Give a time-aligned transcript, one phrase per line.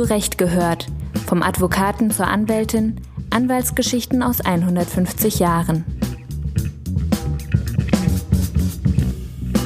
[0.00, 0.86] Zu Recht gehört.
[1.26, 5.84] Vom Advokaten zur Anwältin, Anwaltsgeschichten aus 150 Jahren.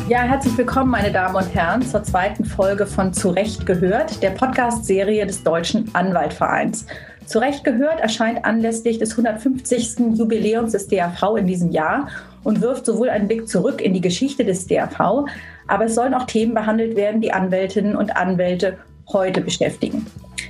[0.09, 4.31] Ja, herzlich willkommen, meine Damen und Herren, zur zweiten Folge von Zu Recht gehört, der
[4.31, 6.85] Podcast-Serie des Deutschen Anwaltvereins.
[7.27, 10.19] Zu Recht gehört erscheint anlässlich des 150.
[10.19, 12.09] Jubiläums des DAV in diesem Jahr
[12.43, 15.27] und wirft sowohl einen Blick zurück in die Geschichte des DAV,
[15.69, 18.79] aber es sollen auch Themen behandelt werden, die Anwältinnen und Anwälte
[19.13, 20.07] heute beschäftigen.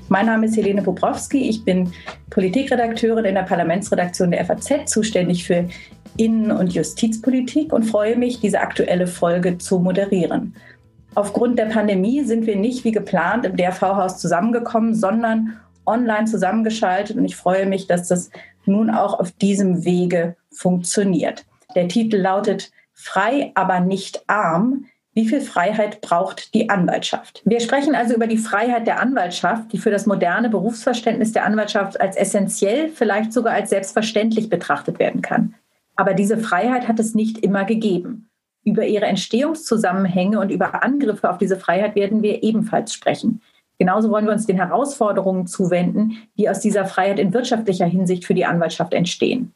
[0.08, 1.48] Mein Name ist Helene Bobrowski.
[1.48, 1.92] Ich bin
[2.30, 5.68] Politikredakteurin in der Parlamentsredaktion der FAZ, zuständig für
[6.16, 10.54] Innen- und Justizpolitik und freue mich, diese aktuelle Folge zu moderieren.
[11.14, 17.24] Aufgrund der Pandemie sind wir nicht wie geplant im DRV-Haus zusammengekommen, sondern online zusammengeschaltet und
[17.24, 18.30] ich freue mich, dass das
[18.66, 21.44] nun auch auf diesem Wege funktioniert.
[21.74, 27.40] Der Titel lautet Frei, aber nicht arm, wie viel Freiheit braucht die Anwaltschaft?
[27.44, 32.00] Wir sprechen also über die Freiheit der Anwaltschaft, die für das moderne Berufsverständnis der Anwaltschaft
[32.00, 35.54] als essentiell, vielleicht sogar als selbstverständlich betrachtet werden kann.
[35.94, 38.28] Aber diese Freiheit hat es nicht immer gegeben.
[38.64, 43.40] Über ihre Entstehungszusammenhänge und über Angriffe auf diese Freiheit werden wir ebenfalls sprechen.
[43.78, 48.34] Genauso wollen wir uns den Herausforderungen zuwenden, die aus dieser Freiheit in wirtschaftlicher Hinsicht für
[48.34, 49.52] die Anwaltschaft entstehen.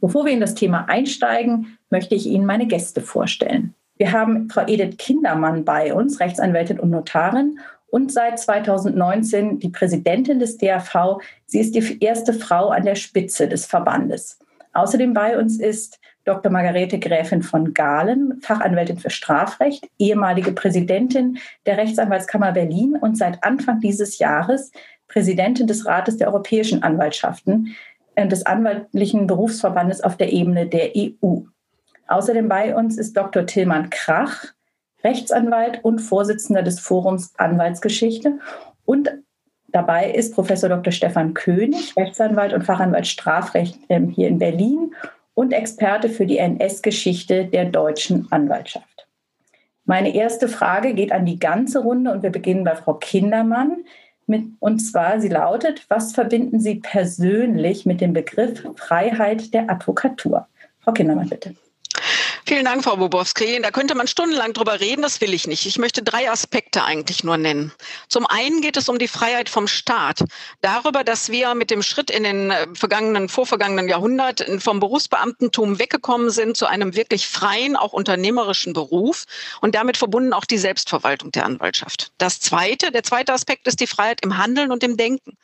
[0.00, 3.74] Bevor wir in das Thema einsteigen, möchte ich Ihnen meine Gäste vorstellen.
[3.96, 10.38] Wir haben Frau Edith Kindermann bei uns, Rechtsanwältin und Notarin und seit 2019 die Präsidentin
[10.38, 11.20] des DAV.
[11.46, 14.38] Sie ist die erste Frau an der Spitze des Verbandes.
[14.72, 16.50] Außerdem bei uns ist Dr.
[16.50, 23.80] Margarete Gräfin von Gahlen, Fachanwältin für Strafrecht, ehemalige Präsidentin der Rechtsanwaltskammer Berlin und seit Anfang
[23.80, 24.70] dieses Jahres
[25.08, 27.74] Präsidentin des Rates der europäischen Anwaltschaften
[28.14, 31.40] äh, des anwaltlichen Berufsverbandes auf der Ebene der EU.
[32.12, 33.46] Außerdem bei uns ist Dr.
[33.46, 34.44] Tillmann Krach,
[35.02, 38.38] Rechtsanwalt und Vorsitzender des Forums Anwaltsgeschichte.
[38.84, 39.10] Und
[39.68, 40.92] dabei ist Professor Dr.
[40.92, 44.94] Stefan König, Rechtsanwalt und Fachanwalt Strafrecht ähm, hier in Berlin
[45.32, 49.08] und Experte für die NS-Geschichte der deutschen Anwaltschaft.
[49.86, 53.84] Meine erste Frage geht an die ganze Runde und wir beginnen bei Frau Kindermann.
[54.26, 60.46] Mit, und zwar, sie lautet, was verbinden Sie persönlich mit dem Begriff Freiheit der Advokatur?
[60.80, 61.54] Frau Kindermann, bitte.
[62.44, 63.60] Vielen Dank, Frau Bobowski.
[63.62, 65.64] Da könnte man stundenlang drüber reden, das will ich nicht.
[65.64, 67.72] Ich möchte drei Aspekte eigentlich nur nennen.
[68.08, 70.24] Zum einen geht es um die Freiheit vom Staat.
[70.60, 76.30] Darüber, dass wir mit dem Schritt in den äh, vergangenen, vorvergangenen Jahrhundert vom Berufsbeamtentum weggekommen
[76.30, 79.24] sind zu einem wirklich freien, auch unternehmerischen Beruf
[79.60, 82.10] und damit verbunden auch die Selbstverwaltung der Anwaltschaft.
[82.18, 85.36] Das zweite, der zweite Aspekt ist die Freiheit im Handeln und im Denken.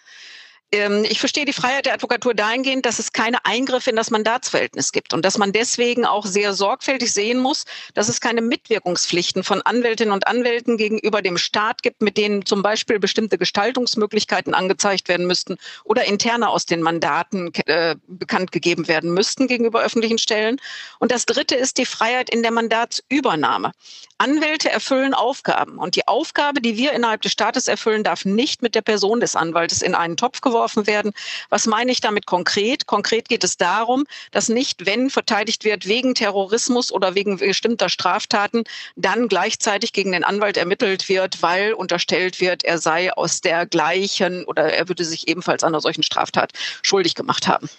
[0.71, 4.93] Ähm, ich verstehe die Freiheit der Advokatur dahingehend, dass es keine Eingriffe in das Mandatsverhältnis
[4.93, 7.65] gibt und dass man deswegen auch sehr sorgfältig sehen muss,
[7.95, 12.63] dass es keine Mitwirkungspflichten von Anwältinnen und Anwälten gegenüber dem Staat gibt, mit denen zum
[12.63, 19.15] Beispiel bestimmte Gestaltungsmöglichkeiten angezeigt werden müssten oder interne aus den Mandaten äh, bekannt gegeben werden
[19.15, 20.61] müssten gegenüber öffentlichen Stellen.
[20.99, 23.73] Und das Dritte ist die Freiheit in der Mandatsübernahme.
[24.19, 28.75] Anwälte erfüllen Aufgaben und die Aufgabe, die wir innerhalb des Staates erfüllen, darf nicht mit
[28.75, 31.13] der Person des Anwaltes in einen Topf geworfen werden.
[31.51, 32.87] Was meine ich damit konkret?
[32.87, 38.65] Konkret geht es darum, dass nicht, wenn verteidigt wird wegen Terrorismus oder wegen bestimmter Straftaten,
[38.97, 44.45] dann gleichzeitig gegen den Anwalt ermittelt wird, weil unterstellt wird, er sei aus der gleichen
[44.47, 46.51] oder er würde sich ebenfalls einer solchen Straftat
[46.83, 47.71] schuldig gemacht haben.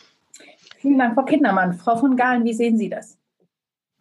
[0.78, 1.74] Vielen Dank, Frau Kindermann.
[1.74, 3.19] Frau von Gahlen, wie sehen Sie das?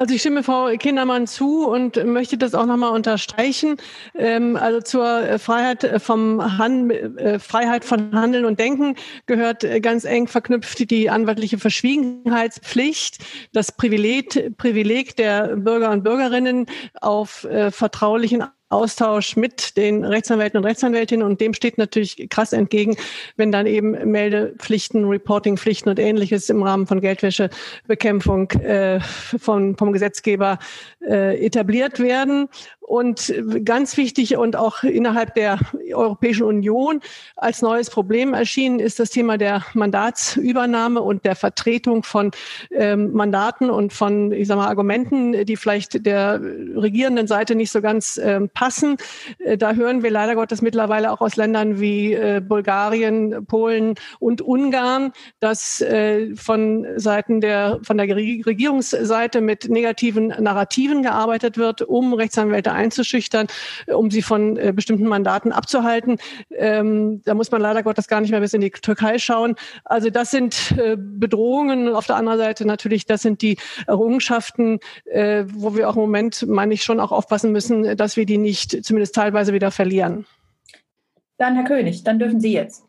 [0.01, 3.79] Also ich stimme Frau Kindermann zu und möchte das auch nochmal unterstreichen.
[4.15, 8.95] Ähm, also zur Freiheit vom Han äh, Freiheit von Handeln und Denken
[9.27, 13.19] gehört ganz eng verknüpft die anwaltliche Verschwiegenheitspflicht,
[13.53, 16.67] das Privileg, Privileg der Bürger und Bürgerinnen
[17.01, 22.97] auf äh, vertraulichen Austausch mit den Rechtsanwälten und Rechtsanwältinnen und dem steht natürlich krass entgegen,
[23.37, 30.59] wenn dann eben Meldepflichten, Reportingpflichten und ähnliches im Rahmen von Geldwäschebekämpfung äh, von, vom Gesetzgeber
[31.01, 32.49] äh, etabliert werden.
[32.89, 33.35] Und
[33.67, 35.59] ganz wichtig und auch innerhalb der
[35.93, 37.01] Europäischen Union
[37.37, 42.31] als neues Problem erschienen ist das Thema der Mandatsübernahme und der Vertretung von
[42.71, 47.83] ähm, Mandaten und von, ich sag mal, Argumenten, die vielleicht der regierenden Seite nicht so
[47.83, 48.97] ganz ähm, passen.
[49.41, 54.41] Äh, da hören wir leider Gottes mittlerweile auch aus Ländern wie äh, Bulgarien, Polen und
[54.41, 62.15] Ungarn, dass äh, von Seiten der, von der Regierungsseite mit negativen Narrativen gearbeitet wird, um
[62.15, 63.49] Rechtsanwälte einzuschüchtern,
[63.87, 66.19] um sie von äh, bestimmten Mandaten abzuhalten.
[66.51, 69.57] Ähm, da muss man leider Gottes gar nicht mehr bis in die Türkei schauen.
[69.85, 71.95] Also das sind äh, Bedrohungen.
[71.95, 76.47] Auf der anderen Seite natürlich, das sind die Errungenschaften, äh, wo wir auch im Moment,
[76.47, 80.27] meine ich, schon auch aufpassen müssen, dass wir die nicht zumindest teilweise wieder verlieren.
[81.37, 82.85] Dann, Herr König, dann dürfen Sie jetzt.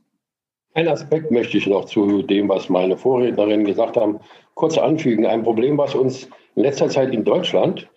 [0.73, 4.19] Ein Aspekt möchte ich noch zu dem, was meine Vorrednerinnen gesagt haben,
[4.53, 5.25] kurz anfügen.
[5.25, 7.89] Ein Problem, was uns in letzter Zeit in Deutschland,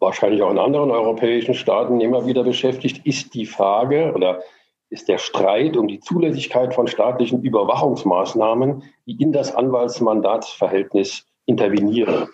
[0.00, 4.40] wahrscheinlich auch in anderen europäischen Staaten immer wieder beschäftigt, ist die Frage oder
[4.88, 12.28] ist der Streit um die Zulässigkeit von staatlichen Überwachungsmaßnahmen, die in das Anwaltsmandatsverhältnis intervenieren.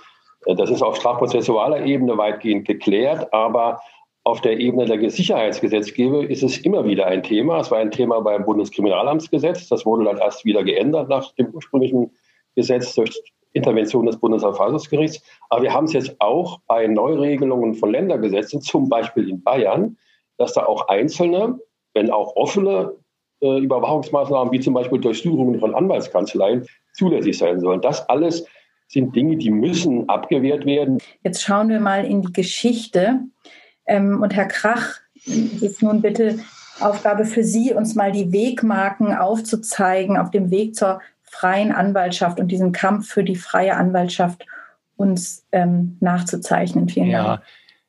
[0.57, 3.81] Das ist auf strafprozessualer Ebene weitgehend geklärt, aber
[4.25, 7.61] auf der Ebene der Sicherheitsgesetzgebung ist es immer wieder ein Thema.
[7.61, 9.69] Es war ein Thema beim Bundeskriminalamtsgesetz.
[9.69, 12.11] Das wurde dann erst wieder geändert nach dem ursprünglichen
[12.57, 13.23] Gesetz durch
[13.53, 15.23] Intervention des Bundesverfassungsgerichts.
[15.49, 19.97] Aber wir haben es jetzt auch bei Neuregelungen von Ländergesetzen, zum Beispiel in Bayern,
[20.37, 21.59] dass da auch einzelne,
[21.95, 22.95] wenn auch offene
[23.41, 27.81] äh, Überwachungsmaßnahmen, wie zum Beispiel Durchsuchungen von Anwaltskanzleien, zulässig sein sollen.
[27.81, 28.47] Das alles
[28.89, 30.99] sind Dinge, die müssen abgewehrt werden.
[31.25, 33.21] Jetzt schauen wir mal in die Geschichte
[33.87, 36.39] ähm, und Herr Krach, es ist nun bitte
[36.81, 41.01] Aufgabe für Sie, uns mal die Wegmarken aufzuzeigen auf dem Weg zur
[41.39, 44.47] freien Anwaltschaft und diesen Kampf für die freie Anwaltschaft
[44.97, 46.89] uns ähm, nachzuzeichnen.
[46.89, 47.25] Vielen ja.
[47.25, 47.43] Dank.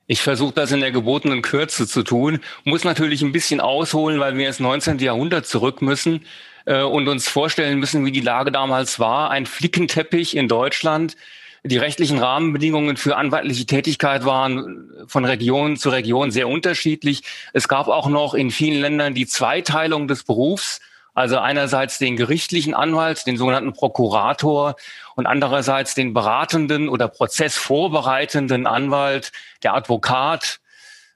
[0.09, 4.37] Ich versuche das in der gebotenen Kürze zu tun, muss natürlich ein bisschen ausholen, weil
[4.37, 4.99] wir ins 19.
[4.99, 6.21] Jahrhundert zurück müssen
[6.65, 9.31] äh, und uns vorstellen müssen, wie die Lage damals war.
[9.31, 11.17] Ein Flickenteppich in Deutschland,
[11.63, 17.23] die rechtlichen Rahmenbedingungen für anwaltliche Tätigkeit waren von Region zu Region sehr unterschiedlich.
[17.51, 20.79] Es gab auch noch in vielen Ländern die Zweiteilung des Berufs.
[21.17, 24.75] Also einerseits den gerichtlichen Anwalt, den sogenannten Prokurator
[25.15, 29.31] und andererseits den beratenden oder prozessvorbereitenden Anwalt,
[29.63, 30.59] der Advokat.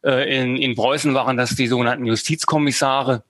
[0.03, 3.21] Äh, in, in Preußen waren das die sogenannten Justizkommissare.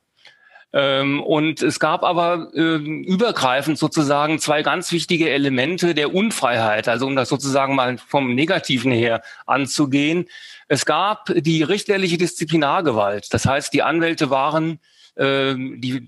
[0.72, 7.06] Ähm, und es gab aber äh, übergreifend sozusagen zwei ganz wichtige Elemente der Unfreiheit, also
[7.06, 10.30] um das sozusagen mal vom Negativen her anzugehen.
[10.70, 13.34] Es gab die richterliche Disziplinargewalt.
[13.34, 14.80] Das heißt, die Anwälte waren
[15.18, 16.08] die,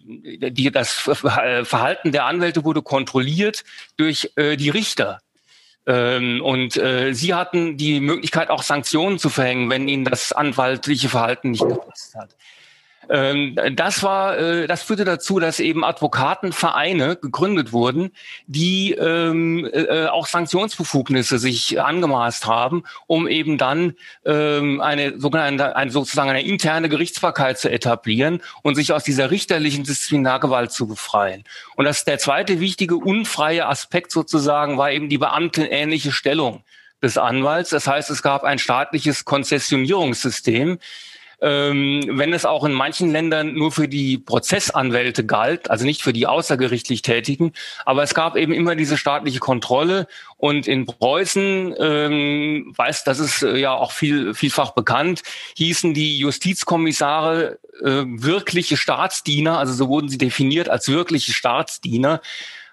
[0.51, 3.63] die, das Verhalten der Anwälte wurde kontrolliert
[3.97, 5.19] durch äh, die Richter.
[5.85, 11.09] Ähm, und äh, sie hatten die Möglichkeit, auch Sanktionen zu verhängen, wenn ihnen das anwaltliche
[11.09, 12.35] Verhalten nicht gepasst hat.
[13.09, 18.11] Ähm, das war, äh, das führte dazu, dass eben Advokatenvereine gegründet wurden,
[18.47, 23.93] die ähm, äh, auch Sanktionsbefugnisse sich angemaßt haben, um eben dann
[24.25, 29.83] ähm, eine sogenannte, eine, sozusagen eine interne Gerichtsbarkeit zu etablieren und sich aus dieser richterlichen
[29.83, 31.43] Disziplinargewalt zu befreien.
[31.75, 36.63] Und das der zweite wichtige unfreie Aspekt sozusagen war eben die beamtenähnliche Stellung
[37.01, 37.69] des Anwalts.
[37.69, 40.79] Das heißt, es gab ein staatliches Konzessionierungssystem,
[41.43, 46.13] ähm, wenn es auch in manchen Ländern nur für die Prozessanwälte galt, also nicht für
[46.13, 47.51] die außergerichtlich Tätigen.
[47.85, 50.07] Aber es gab eben immer diese staatliche Kontrolle.
[50.37, 55.21] Und in Preußen, ähm, weiß, das ist äh, ja auch viel, vielfach bekannt,
[55.57, 62.21] hießen die Justizkommissare äh, wirkliche Staatsdiener, also so wurden sie definiert als wirkliche Staatsdiener.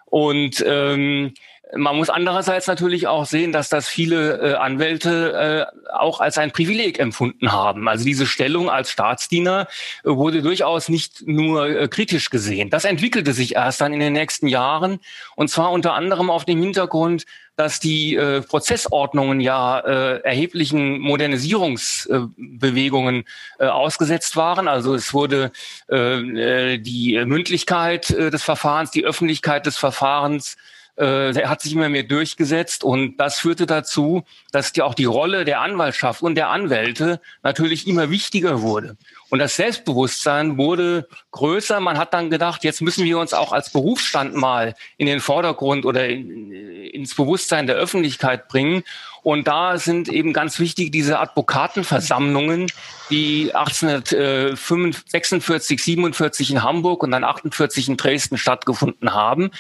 [0.05, 1.35] Und ähm,
[1.77, 6.51] man muss andererseits natürlich auch sehen, dass das viele äh, Anwälte äh, auch als ein
[6.51, 7.89] Privileg empfunden haben.
[7.89, 9.69] Also diese Stellung als Staatsdiener
[10.05, 12.71] äh, wurde durchaus nicht nur äh, kritisch gesehen.
[12.71, 14.99] Das entwickelte sich erst dann in den nächsten Jahren
[15.37, 17.27] und zwar unter anderem auf dem Hintergrund,
[17.57, 23.25] dass die äh, Prozessordnungen ja äh, erheblichen Modernisierungsbewegungen
[23.59, 24.69] ausgesetzt waren.
[24.69, 25.51] Also es wurde
[25.89, 30.57] die Mündlichkeit des Verfahrens, die Öffentlichkeit des Verfahrens
[31.01, 35.45] äh, hat sich immer mehr durchgesetzt und das führte dazu, dass die, auch die Rolle
[35.45, 38.97] der Anwaltschaft und der Anwälte natürlich immer wichtiger wurde.
[39.31, 41.81] Und das Selbstbewusstsein wurde größer.
[41.81, 45.87] Man hat dann gedacht, jetzt müssen wir uns auch als Berufsstand mal in den Vordergrund
[45.87, 48.83] oder in, ins Bewusstsein der Öffentlichkeit bringen.
[49.23, 52.67] Und da sind eben ganz wichtig diese Advokatenversammlungen,
[53.11, 59.51] die 1846, 47 in Hamburg und dann 48 in Dresden stattgefunden haben.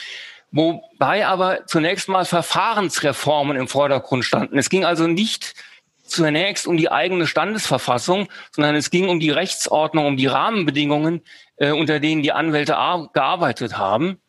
[0.53, 4.59] Wobei aber zunächst mal Verfahrensreformen im Vordergrund standen.
[4.59, 5.55] Es ging also nicht
[6.03, 11.23] zunächst um die eigene Standesverfassung, sondern es ging um die Rechtsordnung, um die Rahmenbedingungen,
[11.57, 12.73] äh, unter denen die Anwälte
[13.13, 14.21] gearbeitet haben.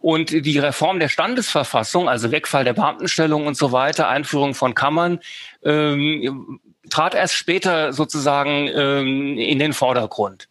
[0.00, 5.20] Und die Reform der Standesverfassung, also Wegfall der Beamtenstellung und so weiter, Einführung von Kammern,
[5.64, 10.48] ähm, trat erst später sozusagen ähm, in den Vordergrund.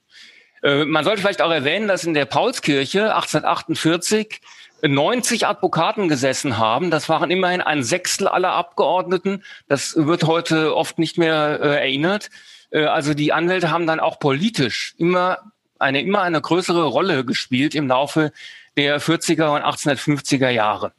[0.63, 4.41] Äh, man sollte vielleicht auch erwähnen, dass in der Paulskirche 1848
[4.81, 6.91] 90 Advokaten gesessen haben.
[6.91, 9.43] Das waren immerhin ein Sechstel aller Abgeordneten.
[9.67, 12.29] Das wird heute oft nicht mehr äh, erinnert.
[12.69, 15.39] Äh, also die Anwälte haben dann auch politisch immer
[15.79, 18.31] eine, immer eine größere Rolle gespielt im Laufe
[18.77, 20.91] der 40er und 1850er Jahre.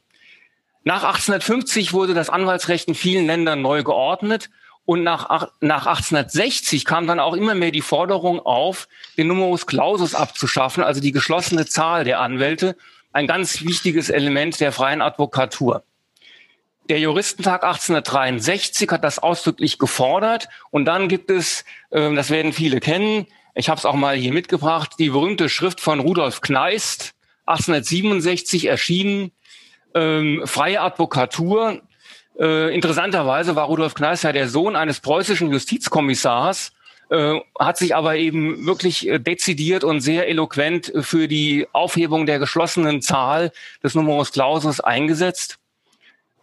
[0.85, 4.51] Nach 1850 wurde das Anwaltsrecht in vielen Ländern neu geordnet
[4.85, 10.15] Und nach, nach 1860 kam dann auch immer mehr die Forderung auf, den Numerus Clausus
[10.15, 12.75] abzuschaffen, also die geschlossene Zahl der Anwälte,
[13.13, 15.83] ein ganz wichtiges Element der freien Advokatur.
[16.89, 20.49] Der Juristentag 1863 hat das ausdrücklich gefordert.
[20.71, 23.27] Und dann gibt es, äh, das werden viele kennen,
[23.59, 27.15] ich habe es auch mal hier mitgebracht, die berühmte Schrift von Rudolf Kneist,
[27.47, 29.33] 1867 erschienen,
[29.97, 31.83] ähm, freie Advokatur.
[32.39, 36.73] Äh, interessanterweise war Rudolf Kneist ja der Sohn eines preußischen Justizkommissars,
[37.11, 42.39] äh, hat sich aber eben wirklich äh, dezidiert und sehr eloquent für die Aufhebung der
[42.39, 45.59] geschlossenen Zahl des Numerus Clausus eingesetzt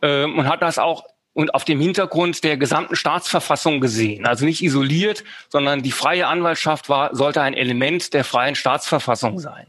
[0.02, 1.04] äh, und hat das auch
[1.34, 4.26] und auf dem Hintergrund der gesamten Staatsverfassung gesehen.
[4.26, 9.68] Also nicht isoliert, sondern die freie Anwaltschaft war, sollte ein Element der freien Staatsverfassung sein.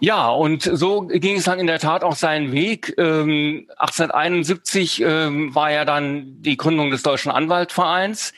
[0.00, 2.94] Ja, und so ging es dann in der Tat auch seinen Weg.
[2.98, 8.32] Ähm, 1871 ähm, war ja dann die Gründung des Deutschen Anwaltvereins.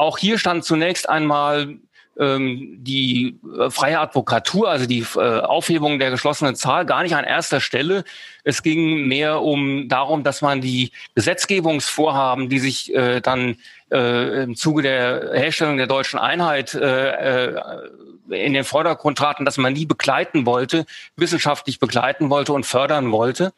[0.00, 1.76] Auch hier stand zunächst einmal
[2.18, 7.24] ähm, die äh, freie Advokatur, also die äh, Aufhebung der geschlossenen Zahl, gar nicht an
[7.24, 8.04] erster Stelle.
[8.42, 13.56] Es ging mehr um darum, dass man die Gesetzgebungsvorhaben, die sich äh, dann
[13.92, 17.60] äh, im Zuge der Herstellung der deutschen Einheit äh, äh,
[18.30, 23.52] in den Vordergrund traten, dass man die begleiten wollte, wissenschaftlich begleiten wollte und fördern wollte.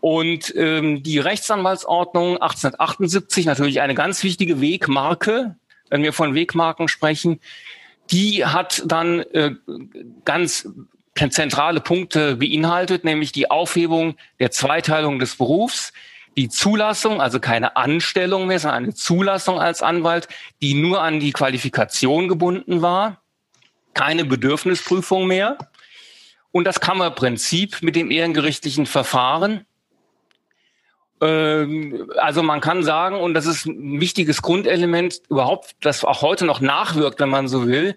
[0.00, 5.56] Und ähm, die Rechtsanwaltsordnung 1878, natürlich eine ganz wichtige Wegmarke,
[5.90, 7.40] wenn wir von Wegmarken sprechen,
[8.10, 9.54] die hat dann äh,
[10.24, 10.68] ganz
[11.30, 15.92] zentrale Punkte beinhaltet, nämlich die Aufhebung der Zweiteilung des Berufs,
[16.36, 20.28] die Zulassung, also keine Anstellung mehr, sondern eine Zulassung als Anwalt,
[20.62, 23.22] die nur an die Qualifikation gebunden war,
[23.94, 25.58] keine Bedürfnisprüfung mehr.
[26.52, 29.66] Und das Kammerprinzip mit dem ehrengerichtlichen Verfahren,
[31.20, 36.60] also man kann sagen, und das ist ein wichtiges Grundelement überhaupt, das auch heute noch
[36.60, 37.96] nachwirkt, wenn man so will,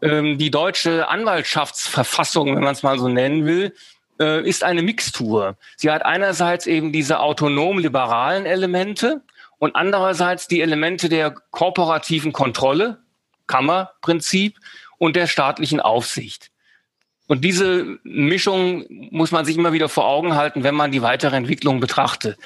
[0.00, 3.74] ähm, die deutsche Anwaltschaftsverfassung, wenn man es mal so nennen will,
[4.20, 5.56] äh, ist eine Mixtur.
[5.76, 9.22] Sie hat einerseits eben diese autonom-liberalen Elemente
[9.58, 12.98] und andererseits die Elemente der kooperativen Kontrolle,
[13.46, 14.58] Kammerprinzip
[14.98, 16.50] und der staatlichen Aufsicht.
[17.26, 21.36] Und diese Mischung muss man sich immer wieder vor Augen halten, wenn man die weitere
[21.36, 22.36] Entwicklung betrachtet.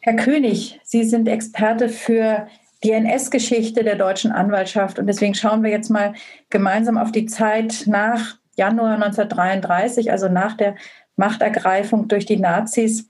[0.00, 2.46] Herr König, Sie sind Experte für
[2.82, 4.98] die NS-Geschichte der deutschen Anwaltschaft.
[4.98, 6.14] Und deswegen schauen wir jetzt mal
[6.50, 10.76] gemeinsam auf die Zeit nach Januar 1933, also nach der
[11.16, 13.08] Machtergreifung durch die Nazis.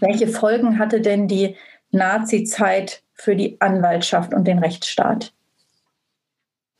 [0.00, 1.56] Welche Folgen hatte denn die
[1.90, 5.32] Nazi-Zeit für die Anwaltschaft und den Rechtsstaat?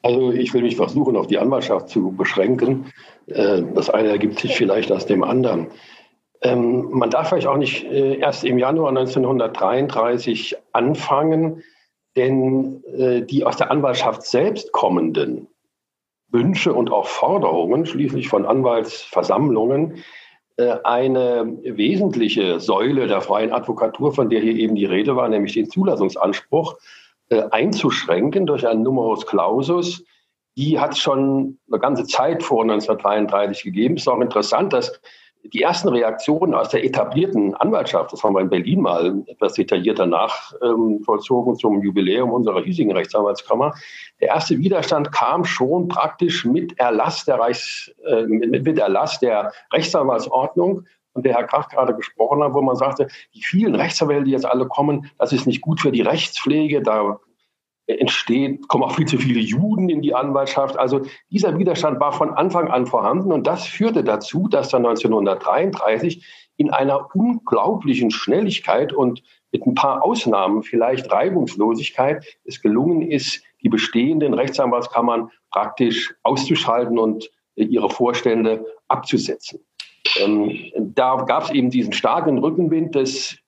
[0.02, 2.86] Also ich will mich versuchen, auf die Anwaltschaft zu beschränken.
[3.26, 5.68] Äh, das eine ergibt sich vielleicht aus dem anderen.
[6.42, 11.62] Ähm, man darf vielleicht auch nicht äh, erst im Januar 1933 anfangen,
[12.16, 15.48] denn äh, die aus der Anwaltschaft selbst kommenden
[16.28, 19.98] Wünsche und auch Forderungen, schließlich von Anwaltsversammlungen,
[20.84, 25.70] eine wesentliche Säule der freien Advokatur, von der hier eben die Rede war, nämlich den
[25.70, 26.76] Zulassungsanspruch,
[27.30, 30.04] einzuschränken durch einen Numerus Clausus,
[30.56, 33.94] die hat schon eine ganze Zeit vor 1933 gegeben.
[33.94, 35.00] Es ist auch interessant, dass
[35.42, 40.06] die ersten Reaktionen aus der etablierten Anwaltschaft, das haben wir in Berlin mal etwas detaillierter
[40.06, 43.72] nachvollzogen ähm, zum Jubiläum unserer hiesigen Rechtsanwaltskammer,
[44.20, 50.84] der erste Widerstand kam schon praktisch mit Erlass der Reichs, äh, mit Erlass der Rechtsanwaltsordnung
[51.12, 54.46] und der Herr Krach gerade gesprochen hat, wo man sagte, die vielen Rechtsanwälte, die jetzt
[54.46, 57.18] alle kommen, das ist nicht gut für die Rechtspflege, da
[57.86, 60.78] entsteht, kommen auch viel zu viele Juden in die Anwaltschaft.
[60.78, 66.24] Also dieser Widerstand war von Anfang an vorhanden und das führte dazu, dass dann 1933
[66.56, 73.68] in einer unglaublichen Schnelligkeit und mit ein paar Ausnahmen vielleicht Reibungslosigkeit es gelungen ist, die
[73.68, 79.60] bestehenden Rechtsanwaltskammern praktisch auszuschalten und ihre Vorstände abzusetzen.
[80.18, 83.38] Ähm, da gab es eben diesen starken Rückenwind des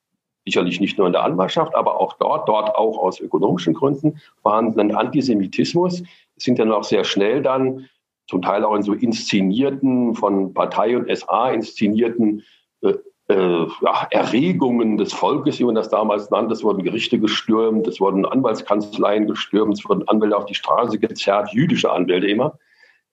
[0.44, 4.94] sicherlich nicht nur in der Anwaltschaft, aber auch dort, dort auch aus ökonomischen Gründen vorhandenen
[4.94, 6.02] Antisemitismus.
[6.36, 7.88] Es sind dann auch sehr schnell dann,
[8.28, 12.42] zum Teil auch in so inszenierten, von Partei und SA inszenierten
[12.80, 12.94] äh,
[13.28, 16.54] äh, ja, Erregungen des Volkes, wie man das damals nannte.
[16.54, 21.52] Es wurden Gerichte gestürmt, es wurden Anwaltskanzleien gestürmt, es wurden Anwälte auf die Straße gezerrt,
[21.52, 22.58] jüdische Anwälte immer.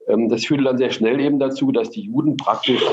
[0.09, 2.83] Ähm, das führte dann sehr schnell eben dazu, dass die Juden praktisch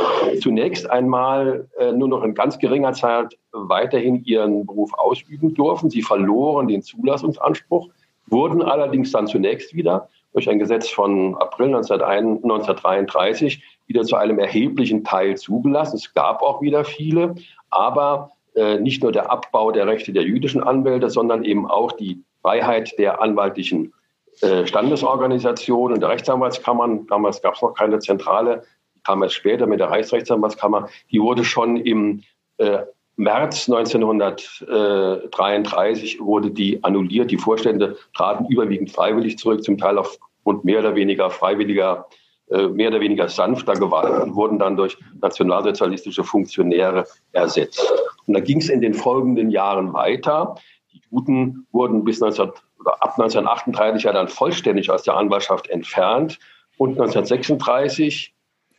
[0.41, 5.91] zunächst einmal äh, nur noch in ganz geringer Zeit weiterhin ihren Beruf ausüben durften.
[5.91, 7.89] Sie verloren den Zulassungsanspruch,
[8.27, 15.03] wurden allerdings dann zunächst wieder durch ein Gesetz von April 1933 wieder zu einem erheblichen
[15.03, 15.97] Teil zugelassen.
[15.97, 17.37] Es gab auch wieder viele,
[17.71, 22.23] aber äh, nicht nur der Abbau der Rechte der jüdischen Anwälte, sondern eben auch die
[22.43, 23.95] Freiheit der anwaltlichen
[24.39, 27.07] Standesorganisationen, der Rechtsanwaltskammern.
[27.07, 28.63] Damals gab es noch keine zentrale,
[29.05, 30.89] kam erst später mit der Reichsrechtsanwaltskammer.
[31.11, 32.23] Die wurde schon im
[32.59, 32.81] äh,
[33.17, 37.31] März 1933 wurde die annulliert.
[37.31, 42.07] Die Vorstände traten überwiegend freiwillig zurück, zum Teil aufgrund mehr oder weniger freiwilliger,
[42.51, 47.91] äh, mehr oder weniger sanfter Gewalt und wurden dann durch nationalsozialistische Funktionäre ersetzt.
[48.27, 50.57] Und da ging es in den folgenden Jahren weiter.
[50.93, 52.53] Die Juden wurden bis 19, oder
[52.87, 56.39] ab 1938 ja dann vollständig aus der Anwaltschaft entfernt.
[56.79, 58.35] Und 1936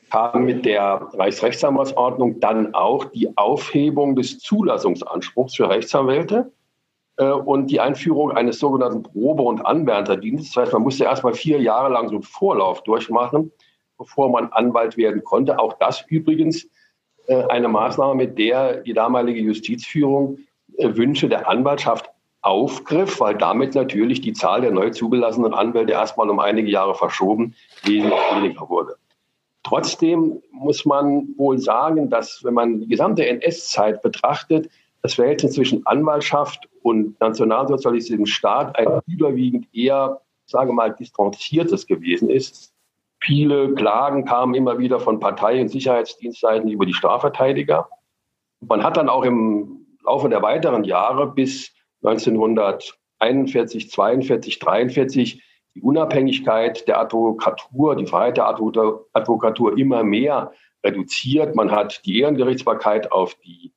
[0.09, 6.51] kam mit der Reichsrechtsanwaltsordnung dann auch die Aufhebung des Zulassungsanspruchs für Rechtsanwälte
[7.17, 10.53] äh, und die Einführung eines sogenannten Probe- und Anwärterdienstes.
[10.53, 13.51] Das heißt, man musste erst mal vier Jahre lang so einen Vorlauf durchmachen,
[13.97, 15.59] bevor man Anwalt werden konnte.
[15.59, 16.67] Auch das übrigens
[17.27, 20.37] äh, eine Maßnahme, mit der die damalige Justizführung
[20.77, 22.09] äh, Wünsche der Anwaltschaft
[22.41, 27.56] aufgriff, weil damit natürlich die Zahl der neu zugelassenen Anwälte erstmal um einige Jahre verschoben
[27.84, 28.96] wesentlich weniger wurde.
[29.63, 34.70] Trotzdem muss man wohl sagen, dass wenn man die gesamte NS-Zeit betrachtet,
[35.01, 42.74] das Verhältnis zwischen Anwaltschaft und nationalsozialistischem Staat ein überwiegend eher, sage mal, distanziertes gewesen ist.
[43.20, 47.89] Viele Klagen kamen immer wieder von Partei- und Sicherheitsdienstseiten über die Strafverteidiger.
[48.62, 51.74] Man hat dann auch im Laufe der weiteren Jahre bis
[52.04, 55.44] 1941, 42, 43
[55.77, 60.51] die Unabhängigkeit der Advokatur, die Freiheit der Advokatur immer mehr
[60.84, 61.56] reduziert.
[61.56, 63.74] Man hat die Ehrengerichtsbarkeit auf die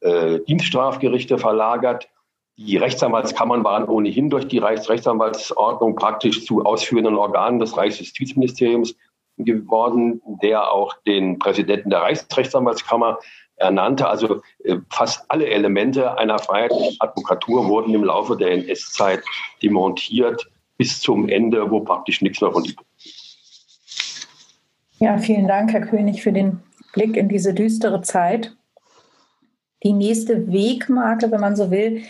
[0.00, 2.08] äh, Dienststrafgerichte verlagert.
[2.56, 8.94] Die Rechtsanwaltskammern waren ohnehin durch die Reichsrechtsanwaltsordnung praktisch zu ausführenden Organen des Reichsjustizministeriums
[9.36, 13.18] geworden, der auch den Präsidenten der Reichsrechtsanwaltskammer
[13.60, 14.08] ernannte.
[14.08, 19.22] Also äh, fast alle Elemente einer freiheitlichen Advokatur wurden im Laufe der NS-Zeit
[19.62, 22.86] demontiert bis zum Ende, wo praktisch nichts mehr von übrig
[24.98, 26.60] Ja, vielen Dank, Herr König, für den
[26.92, 28.56] Blick in diese düstere Zeit.
[29.82, 32.02] Die nächste Wegmarke, wenn man so will,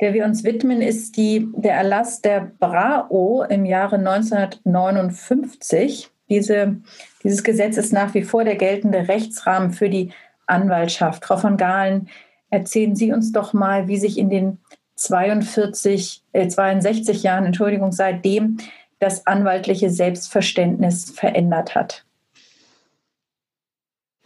[0.00, 6.10] der wir uns widmen, ist die, der Erlass der BRAO im Jahre 1959.
[6.28, 6.76] Diese,
[7.22, 10.12] dieses Gesetz ist nach wie vor der geltende Rechtsrahmen für die
[10.46, 11.24] Anwaltschaft.
[11.24, 12.08] Frau von Gahlen,
[12.50, 14.58] erzählen Sie uns doch mal, wie sich in den
[14.94, 18.58] 42, äh, 62 Jahren, Entschuldigung, seitdem
[18.98, 22.05] das anwaltliche Selbstverständnis verändert hat.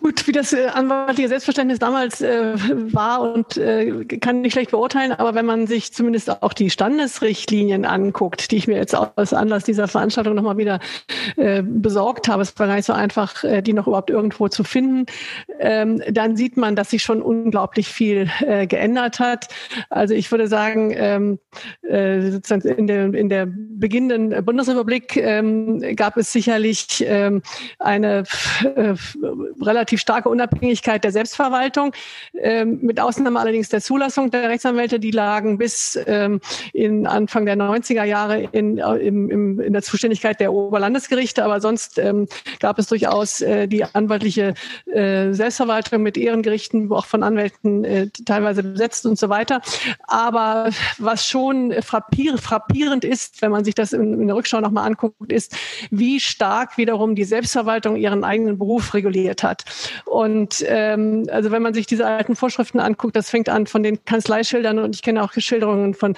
[0.00, 2.54] Gut, wie das äh, anwaltliche Selbstverständnis damals äh,
[2.92, 7.84] war und äh, kann nicht schlecht beurteilen, aber wenn man sich zumindest auch die Standesrichtlinien
[7.84, 10.80] anguckt, die ich mir jetzt aus Anlass dieser Veranstaltung nochmal wieder
[11.36, 14.64] äh, besorgt habe, es war gar nicht so einfach, äh, die noch überhaupt irgendwo zu
[14.64, 15.04] finden,
[15.58, 19.48] ähm, dann sieht man, dass sich schon unglaublich viel äh, geändert hat.
[19.90, 21.38] Also ich würde sagen, ähm,
[21.82, 27.42] äh, sozusagen in der, in der beginnenden Bundesrepublik ähm, gab es sicherlich ähm,
[27.78, 28.24] eine
[28.76, 28.94] äh,
[29.60, 31.92] relativ relativ starke Unabhängigkeit der Selbstverwaltung,
[32.34, 36.40] ähm, mit Ausnahme allerdings der Zulassung der Rechtsanwälte, die lagen bis ähm,
[36.72, 41.98] in Anfang der 90er Jahre in, äh, im, in der Zuständigkeit der Oberlandesgerichte, aber sonst
[41.98, 42.28] ähm,
[42.60, 44.54] gab es durchaus äh, die anwaltliche
[44.86, 49.60] äh, Selbstverwaltung mit Ehrengerichten, wo auch von Anwälten teilweise besetzt und so weiter.
[50.06, 54.86] Aber was schon frappier, frappierend ist, wenn man sich das in, in der Rückschau nochmal
[54.86, 55.56] anguckt, ist,
[55.90, 59.64] wie stark wiederum die Selbstverwaltung ihren eigenen Beruf reguliert hat.
[60.04, 64.04] Und ähm, also wenn man sich diese alten Vorschriften anguckt, das fängt an von den
[64.04, 66.14] Kanzleischildern und ich kenne auch Schilderungen von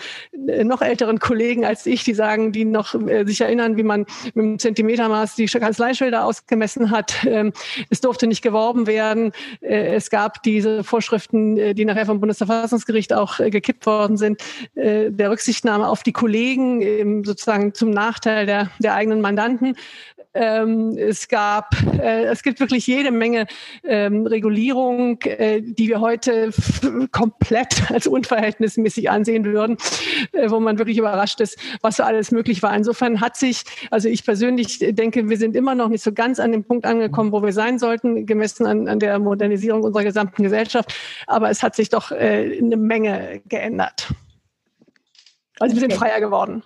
[0.49, 4.07] äh, noch älteren Kollegen als ich, die sagen, die noch äh, sich erinnern, wie man
[4.35, 7.15] mit dem Zentimetermaß die Kanzleischilder ausgemessen hat.
[7.27, 7.53] Ähm,
[7.91, 9.33] es durfte nicht geworben werden.
[9.61, 14.43] Äh, es gab diese Vorschriften, äh, die nachher vom Bundesverfassungsgericht auch äh, gekippt worden sind,
[14.75, 19.77] äh, der Rücksichtnahme auf die Kollegen, sozusagen zum Nachteil der, der eigenen Mandanten.
[20.35, 23.47] Ähm, es gab, äh, es gibt wirklich jede Menge
[23.85, 26.51] ähm, Regulierung, äh, die wir heute
[27.11, 29.77] komplett als unverhältnismäßig ansehen würden,
[30.33, 32.75] äh, wo man wirklich überrascht ist, was so alles möglich war.
[32.75, 36.53] Insofern hat sich, also ich persönlich denke, wir sind immer noch nicht so ganz an
[36.53, 40.95] dem Punkt angekommen, wo wir sein sollten, gemessen an, an der Modernisierung unserer gesamten Gesellschaft.
[41.27, 44.09] Aber es hat sich doch äh, eine Menge geändert.
[45.61, 46.63] Also wir sind freier geworden.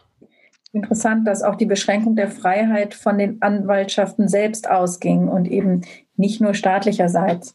[0.76, 5.80] Interessant, dass auch die Beschränkung der Freiheit von den Anwaltschaften selbst ausging und eben
[6.16, 7.54] nicht nur staatlicherseits.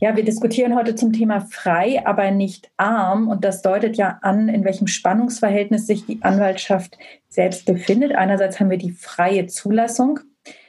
[0.00, 3.28] Ja, wir diskutieren heute zum Thema frei, aber nicht arm.
[3.28, 6.98] Und das deutet ja an, in welchem Spannungsverhältnis sich die Anwaltschaft
[7.30, 8.14] selbst befindet.
[8.14, 10.20] Einerseits haben wir die freie Zulassung.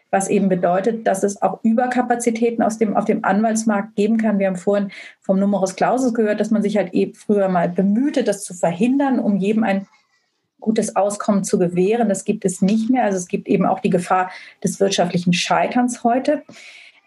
[0.09, 4.37] was eben bedeutet, dass es auch Überkapazitäten aus dem, auf dem Anwaltsmarkt geben kann.
[4.37, 8.23] Wir haben vorhin vom Numerus Clausus gehört, dass man sich halt eben früher mal bemühte,
[8.23, 9.87] das zu verhindern, um jedem ein
[10.63, 12.09] gutes Auskommen zu gewähren.
[12.09, 13.03] Das gibt es nicht mehr.
[13.03, 14.31] Also es gibt eben auch die Gefahr
[14.63, 16.43] des wirtschaftlichen Scheiterns heute.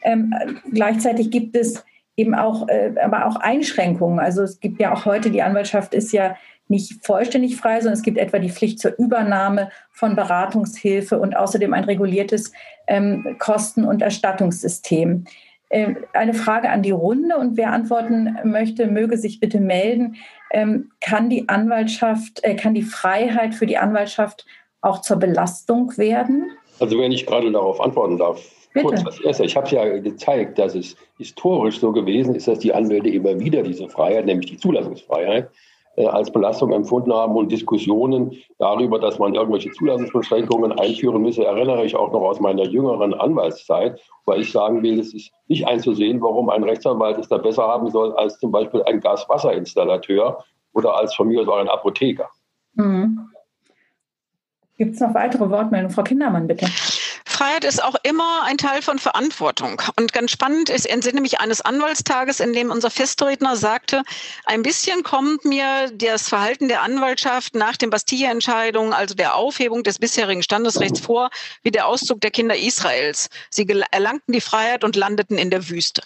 [0.03, 0.33] Ähm,
[0.73, 1.85] gleichzeitig gibt es
[2.16, 4.21] eben auch, äh, aber auch Einschränkungen.
[4.21, 6.37] Also es gibt ja auch heute, die Anwaltschaft ist ja
[6.69, 11.73] nicht vollständig frei, sondern es gibt etwa die Pflicht zur Übernahme von Beratungshilfe und außerdem
[11.73, 12.53] ein reguliertes
[12.87, 15.25] ähm, Kosten- und Erstattungssystem.
[15.68, 20.16] Äh, eine Frage an die Runde und wer antworten möchte, möge sich bitte melden.
[20.52, 24.46] Ähm, kann die Anwaltschaft, äh, kann die Freiheit für die Anwaltschaft
[24.81, 26.50] auch zur Belastung werden?
[26.79, 28.40] Also wenn ich gerade darauf antworten darf,
[28.76, 28.88] Bitte.
[28.88, 29.44] kurz das Erste.
[29.44, 33.62] Ich habe ja gezeigt, dass es historisch so gewesen ist, dass die Anwälte immer wieder
[33.62, 35.48] diese Freiheit, nämlich die Zulassungsfreiheit,
[36.04, 41.96] als Belastung empfunden haben und Diskussionen darüber, dass man irgendwelche Zulassungsbeschränkungen einführen müsse, erinnere ich
[41.96, 46.50] auch noch aus meiner jüngeren Anwaltszeit, weil ich sagen will, es ist nicht einzusehen, warum
[46.50, 51.28] ein Rechtsanwalt es da besser haben soll als zum Beispiel ein Gaswasserinstallateur oder als von
[51.28, 52.28] mir aus auch ein Apotheker.
[52.74, 53.30] Mhm.
[54.76, 55.94] Gibt es noch weitere Wortmeldungen?
[55.94, 56.66] Frau Kindermann, bitte.
[57.37, 59.83] Freiheit ist auch immer ein Teil von Verantwortung.
[59.99, 64.05] Und ganz spannend ist, entsinne mich eines Anwaltstages, in dem unser Festredner sagte,
[64.46, 69.99] ein bisschen kommt mir das Verhalten der Anwaltschaft nach den Bastille-Entscheidungen, also der Aufhebung des
[69.99, 71.29] bisherigen Standesrechts vor,
[71.62, 73.29] wie der Auszug der Kinder Israels.
[73.51, 76.01] Sie erlangten die Freiheit und landeten in der Wüste.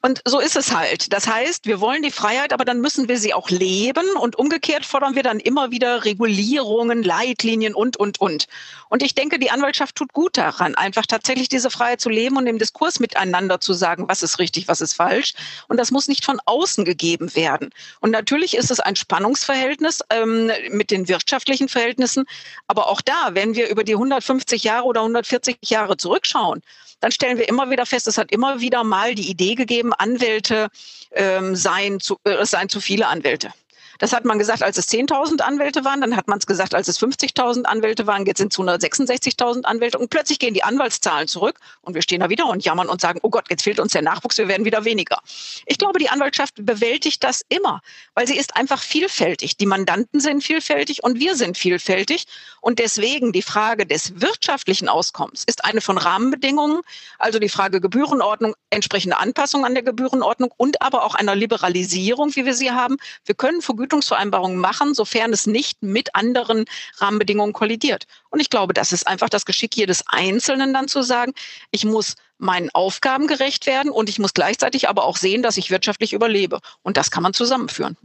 [0.00, 1.12] Und so ist es halt.
[1.12, 4.84] Das heißt, wir wollen die Freiheit, aber dann müssen wir sie auch leben und umgekehrt
[4.84, 8.46] fordern wir dann immer wieder Regulierungen, Leitlinien und, und, und.
[8.88, 12.46] Und ich denke, die Anwaltschaft tut gut daran, einfach tatsächlich diese Freiheit zu leben und
[12.46, 15.34] im Diskurs miteinander zu sagen, was ist richtig, was ist falsch.
[15.66, 17.70] Und das muss nicht von außen gegeben werden.
[18.00, 22.24] Und natürlich ist es ein Spannungsverhältnis ähm, mit den wirtschaftlichen Verhältnissen.
[22.66, 26.62] Aber auch da, wenn wir über die 150 Jahre oder 140 Jahre zurückschauen,
[27.00, 30.68] dann stellen wir immer wieder fest, es hat immer wieder mal die Idee gegeben, Anwälte
[31.12, 33.52] ähm, seien, zu, äh, seien zu viele Anwälte.
[33.98, 36.00] Das hat man gesagt, als es 10.000 Anwälte waren.
[36.00, 38.24] Dann hat man es gesagt, als es 50.000 Anwälte waren.
[38.26, 39.98] Jetzt sind es 166.000 Anwälte.
[39.98, 41.58] Und plötzlich gehen die Anwaltszahlen zurück.
[41.82, 44.02] Und wir stehen da wieder und jammern und sagen, oh Gott, jetzt fehlt uns der
[44.02, 44.38] Nachwuchs.
[44.38, 45.18] Wir werden wieder weniger.
[45.66, 47.80] Ich glaube, die Anwaltschaft bewältigt das immer,
[48.14, 49.56] weil sie ist einfach vielfältig.
[49.56, 52.26] Die Mandanten sind vielfältig und wir sind vielfältig.
[52.60, 56.82] Und deswegen die Frage des wirtschaftlichen Auskommens ist eine von Rahmenbedingungen.
[57.18, 62.44] Also die Frage Gebührenordnung, entsprechende Anpassung an der Gebührenordnung und aber auch einer Liberalisierung, wie
[62.44, 62.96] wir sie haben.
[63.24, 66.64] Wir können Vergütungsvereinbarungen machen, sofern es nicht mit anderen
[66.96, 68.06] Rahmenbedingungen kollidiert.
[68.30, 71.32] Und ich glaube, das ist einfach das Geschick jedes Einzelnen dann zu sagen,
[71.70, 75.70] ich muss meinen Aufgaben gerecht werden und ich muss gleichzeitig aber auch sehen, dass ich
[75.70, 76.60] wirtschaftlich überlebe.
[76.82, 77.96] Und das kann man zusammenführen.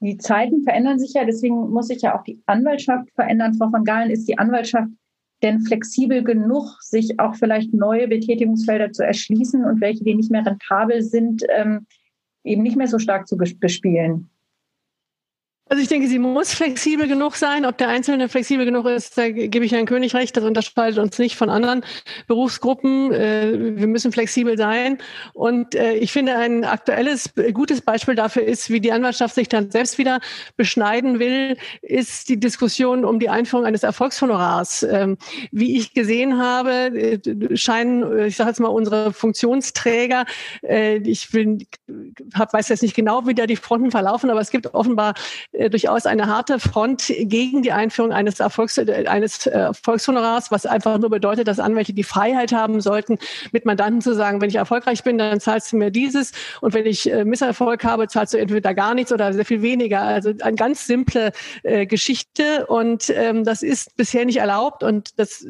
[0.00, 3.54] Die Zeiten verändern sich ja, deswegen muss sich ja auch die Anwaltschaft verändern.
[3.54, 4.88] Frau van Galen, ist die Anwaltschaft
[5.42, 10.46] denn flexibel genug, sich auch vielleicht neue Betätigungsfelder zu erschließen und welche, die nicht mehr
[10.46, 11.86] rentabel sind, ähm,
[12.44, 14.30] eben nicht mehr so stark zu bespielen?
[15.72, 17.64] Also ich denke, sie muss flexibel genug sein.
[17.64, 20.36] Ob der Einzelne flexibel genug ist, da gebe ich Herrn König recht.
[20.36, 21.82] Das unterscheidet uns nicht von anderen
[22.26, 23.10] Berufsgruppen.
[23.10, 24.98] Äh, wir müssen flexibel sein.
[25.32, 29.70] Und äh, ich finde, ein aktuelles, gutes Beispiel dafür ist, wie die Anwaltschaft sich dann
[29.70, 30.20] selbst wieder
[30.58, 34.82] beschneiden will, ist die Diskussion um die Einführung eines Erfolgshonorars.
[34.82, 35.16] Ähm,
[35.52, 40.26] wie ich gesehen habe, äh, scheinen, ich sage jetzt mal, unsere Funktionsträger,
[41.02, 41.58] ich will,
[42.34, 45.14] weiß jetzt nicht genau, wie da die Fronten verlaufen, aber es gibt offenbar
[45.62, 50.66] äh, durchaus eine harte Front gegen die Einführung eines Erfolgs, äh, eines äh, Erfolgshonorars, was
[50.66, 53.18] einfach nur bedeutet, dass Anwälte die Freiheit haben sollten,
[53.52, 56.86] mit Mandanten zu sagen, wenn ich erfolgreich bin, dann zahlst du mir dieses und wenn
[56.86, 60.02] ich äh, Misserfolg habe, zahlst du entweder gar nichts oder sehr viel weniger.
[60.02, 65.46] Also eine ganz simple äh, Geschichte und ähm, das ist bisher nicht erlaubt und das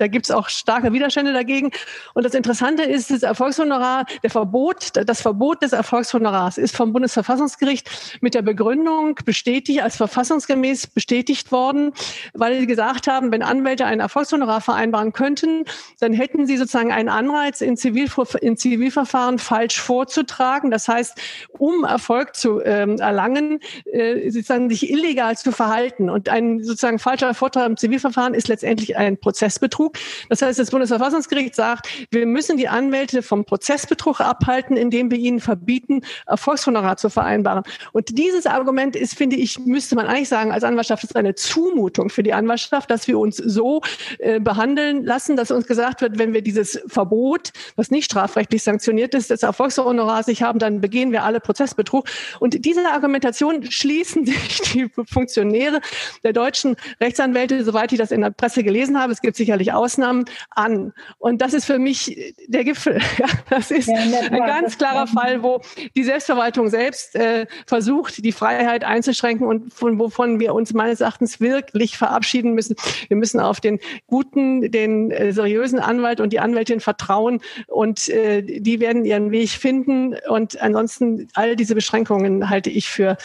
[0.00, 1.70] da gibt es auch starke Widerstände dagegen.
[2.14, 8.18] Und das Interessante ist, das Erfolgshonorar, der Verbot, das Verbot des Erfolgshonorars ist vom Bundesverfassungsgericht
[8.22, 11.92] mit der Begründung bestätigt, als verfassungsgemäß bestätigt worden,
[12.32, 15.64] weil sie gesagt haben, wenn Anwälte ein Erfolgshonorar vereinbaren könnten,
[16.00, 20.70] dann hätten sie sozusagen einen Anreiz, in, Zivilver in Zivilverfahren falsch vorzutragen.
[20.70, 21.20] Das heißt,
[21.58, 26.08] um Erfolg zu ähm, erlangen, äh, sozusagen sich illegal zu verhalten.
[26.08, 29.89] Und ein sozusagen falscher Vortrag im Zivilverfahren ist letztendlich ein Prozessbetrug.
[30.28, 35.40] Das heißt, das Bundesverfassungsgericht sagt, wir müssen die Anwälte vom Prozessbetrug abhalten, indem wir ihnen
[35.40, 37.64] verbieten, Erfolgshonorar zu vereinbaren.
[37.92, 42.10] Und dieses Argument ist, finde ich, müsste man eigentlich sagen, als Anwaltschaft ist eine Zumutung
[42.10, 43.82] für die Anwaltschaft, dass wir uns so
[44.18, 49.14] äh, behandeln lassen, dass uns gesagt wird, wenn wir dieses Verbot, was nicht strafrechtlich sanktioniert
[49.14, 52.06] ist, des Erfolgshonorars nicht haben, dann begehen wir alle Prozessbetrug.
[52.38, 55.80] Und diese Argumentation schließen sich die Funktionäre
[56.22, 59.12] der deutschen Rechtsanwälte, soweit ich das in der Presse gelesen habe.
[59.12, 60.92] Es gibt sicherlich Ausnahmen an.
[61.18, 63.00] Und das ist für mich der Gipfel.
[63.48, 65.60] Das ist ein ganz klarer Fall, wo
[65.96, 71.40] die Selbstverwaltung selbst äh, versucht, die Freiheit einzuschränken und von wovon wir uns meines Erachtens
[71.40, 72.76] wirklich verabschieden müssen.
[73.08, 78.42] Wir müssen auf den guten, den äh, seriösen Anwalt und die Anwältin vertrauen und äh,
[78.42, 80.14] die werden ihren Weg finden.
[80.28, 83.16] Und ansonsten all diese Beschränkungen halte ich für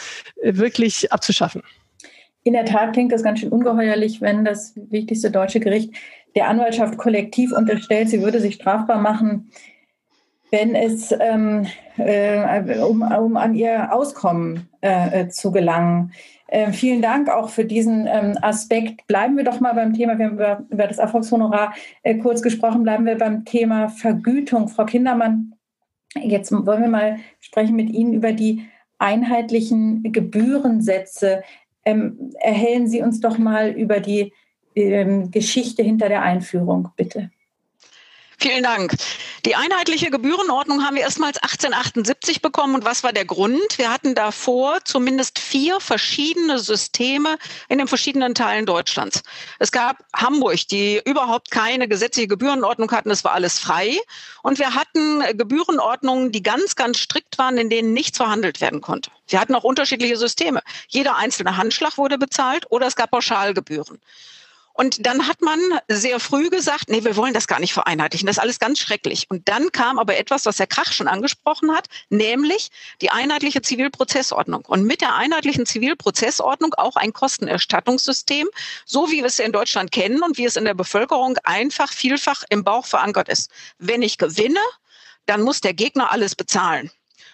[0.42, 1.62] äh, wirklich abzuschaffen.
[2.46, 5.92] In der Tat klingt das ganz schön ungeheuerlich, wenn das wichtigste deutsche Gericht
[6.36, 9.50] der Anwaltschaft kollektiv unterstellt, sie würde sich strafbar machen,
[10.50, 16.12] wenn es ähm, äh, um, um, an ihr Auskommen äh, zu gelangen.
[16.48, 19.06] Äh, vielen Dank auch für diesen ähm, Aspekt.
[19.08, 22.84] Bleiben wir doch mal beim Thema, wir haben über, über das Erfolgshonorar äh, kurz gesprochen,
[22.84, 24.68] bleiben wir beim Thema Vergütung.
[24.68, 25.54] Frau Kindermann,
[26.14, 28.62] jetzt wollen wir mal sprechen mit Ihnen über die
[28.98, 31.42] einheitlichen Gebührensätze.
[31.84, 34.32] Ähm, erhellen Sie uns doch mal über die
[34.76, 37.30] ähm, Geschichte hinter der Einführung, bitte.
[38.38, 38.92] Vielen Dank.
[39.46, 42.74] Die einheitliche Gebührenordnung haben wir erstmals 1878 bekommen.
[42.74, 43.78] Und was war der Grund?
[43.78, 47.38] Wir hatten davor zumindest vier verschiedene Systeme
[47.70, 49.22] in den verschiedenen Teilen Deutschlands.
[49.58, 53.10] Es gab Hamburg, die überhaupt keine gesetzliche Gebührenordnung hatten.
[53.10, 53.98] Es war alles frei.
[54.42, 59.10] Und wir hatten Gebührenordnungen, die ganz, ganz strikt waren, in denen nichts verhandelt werden konnte.
[59.28, 60.60] Wir hatten auch unterschiedliche Systeme.
[60.88, 63.98] Jeder einzelne Handschlag wurde bezahlt oder es gab Pauschalgebühren.
[64.76, 65.58] Und dann hat man
[65.88, 68.26] sehr früh gesagt, nee, wir wollen das gar nicht vereinheitlichen.
[68.26, 69.24] Das ist alles ganz schrecklich.
[69.30, 72.68] Und dann kam aber etwas, was Herr Krach schon angesprochen hat, nämlich
[73.00, 74.66] die einheitliche Zivilprozessordnung.
[74.66, 78.48] Und mit der einheitlichen Zivilprozessordnung auch ein Kostenerstattungssystem,
[78.84, 82.44] so wie wir es in Deutschland kennen und wie es in der Bevölkerung einfach vielfach
[82.50, 83.50] im Bauch verankert ist.
[83.78, 84.60] Wenn ich gewinne,
[85.24, 86.90] dann muss der Gegner alles bezahlen.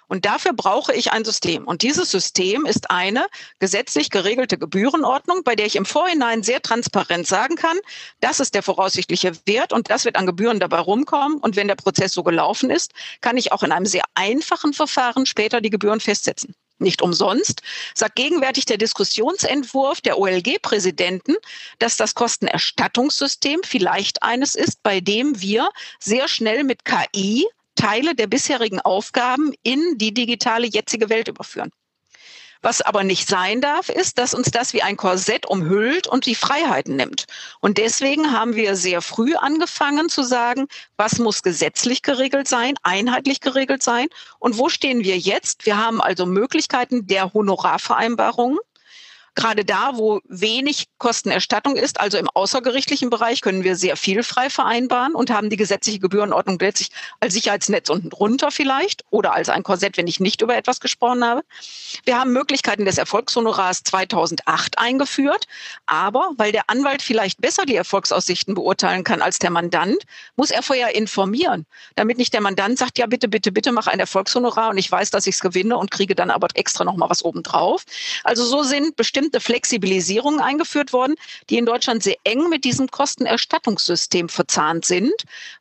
[0.09, 1.67] Und dafür brauche ich ein System.
[1.67, 3.27] Und dieses System ist eine
[3.59, 7.79] gesetzlich geregelte Gebührenordnung, bei der ich im Vorhinein sehr transparent sagen kann,
[8.21, 11.38] das ist der voraussichtliche Wert und das wird an Gebühren dabei rumkommen.
[11.38, 15.27] Und wenn der Prozess so gelaufen ist, kann ich auch in einem sehr einfachen Verfahren
[15.27, 16.55] später die Gebühren festsetzen.
[16.83, 17.62] Nicht umsonst
[17.95, 21.37] sagt gegenwärtig der Diskussionsentwurf der OLG-Präsidenten,
[21.79, 28.27] dass das Kostenerstattungssystem vielleicht eines ist, bei dem wir sehr schnell mit KI Teile der
[28.27, 31.71] bisherigen Aufgaben in die digitale jetzige Welt überführen.
[32.65, 36.37] Was aber nicht sein darf, ist, dass uns das wie ein Korsett umhüllt und die
[36.37, 37.27] Freiheiten nimmt.
[37.61, 43.41] Und deswegen haben wir sehr früh angefangen zu sagen, was muss gesetzlich geregelt sein, einheitlich
[43.41, 44.07] geregelt sein
[44.39, 45.67] und wo stehen wir jetzt?
[45.67, 48.59] Wir haben also Möglichkeiten der Honorarvereinbarungen
[49.35, 54.51] Gerade da, wo wenig Kostenerstattung ist, also im außergerichtlichen Bereich, können wir sehr viel frei
[54.51, 59.62] vereinbaren und haben die gesetzliche Gebührenordnung letztlich als Sicherheitsnetz unten drunter vielleicht oder als ein
[59.62, 61.42] Korsett, wenn ich nicht über etwas gesprochen habe.
[62.05, 65.47] Wir haben Möglichkeiten des Erfolgshonorars 2008 eingeführt,
[65.87, 70.03] aber weil der Anwalt vielleicht besser die Erfolgsaussichten beurteilen kann als der Mandant,
[70.37, 71.64] muss er vorher informieren,
[71.95, 75.11] damit nicht der Mandant sagt, ja bitte, bitte, bitte mach ein Erfolgshonorar und ich weiß,
[75.11, 77.85] dass ich es gewinne und kriege dann aber extra noch mal was obendrauf.
[78.25, 81.15] Also so sind bestimmte bestimmte Flexibilisierungen eingeführt worden,
[81.49, 85.13] die in Deutschland sehr eng mit diesem Kostenerstattungssystem verzahnt sind,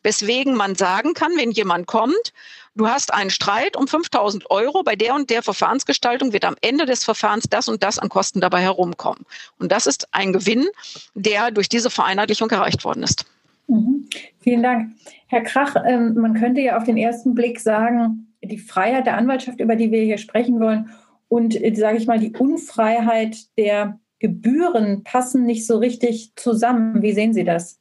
[0.01, 2.33] weswegen man sagen kann, wenn jemand kommt,
[2.73, 6.87] du hast einen Streit um 5000 Euro, bei der und der Verfahrensgestaltung wird am Ende
[6.87, 9.25] des Verfahrens das und das an Kosten dabei herumkommen.
[9.59, 10.67] Und das ist ein Gewinn,
[11.13, 13.25] der durch diese Vereinheitlichung erreicht worden ist.
[13.67, 14.09] Mhm.
[14.39, 14.93] Vielen Dank.
[15.27, 19.59] Herr Krach, ähm, man könnte ja auf den ersten Blick sagen, die Freiheit der Anwaltschaft,
[19.59, 20.89] über die wir hier sprechen wollen,
[21.31, 27.01] und, äh, sage ich mal, die Unfreiheit der Gebühren passen nicht so richtig zusammen.
[27.01, 27.79] Wie sehen Sie das?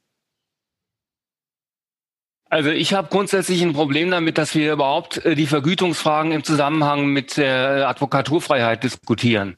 [2.49, 7.07] Also ich habe grundsätzlich ein Problem damit, dass wir überhaupt äh, die Vergütungsfragen im Zusammenhang
[7.07, 9.57] mit der Advokaturfreiheit diskutieren,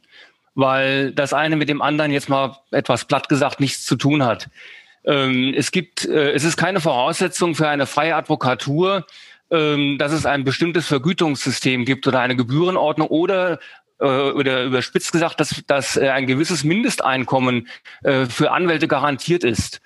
[0.56, 4.50] weil das eine mit dem anderen jetzt mal etwas platt gesagt nichts zu tun hat.
[5.06, 9.06] Ähm, es gibt, äh, es ist keine Voraussetzung für eine freie Advokatur,
[9.54, 13.58] ähm, dass es ein bestimmtes Vergütungssystem gibt oder eine Gebührenordnung oder äh,
[14.00, 17.68] oder überspitzt gesagt, dass, dass äh, ein gewisses Mindesteinkommen
[18.04, 19.82] äh, für Anwälte garantiert ist.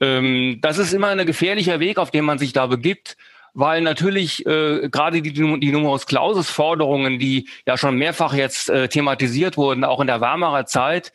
[0.00, 3.16] Ähm, das ist immer ein gefährlicher Weg, auf den man sich da begibt
[3.54, 8.88] weil natürlich äh, gerade die, die Numerus Clausus Forderungen, die ja schon mehrfach jetzt äh,
[8.88, 11.12] thematisiert wurden, auch in der wärmerer Zeit,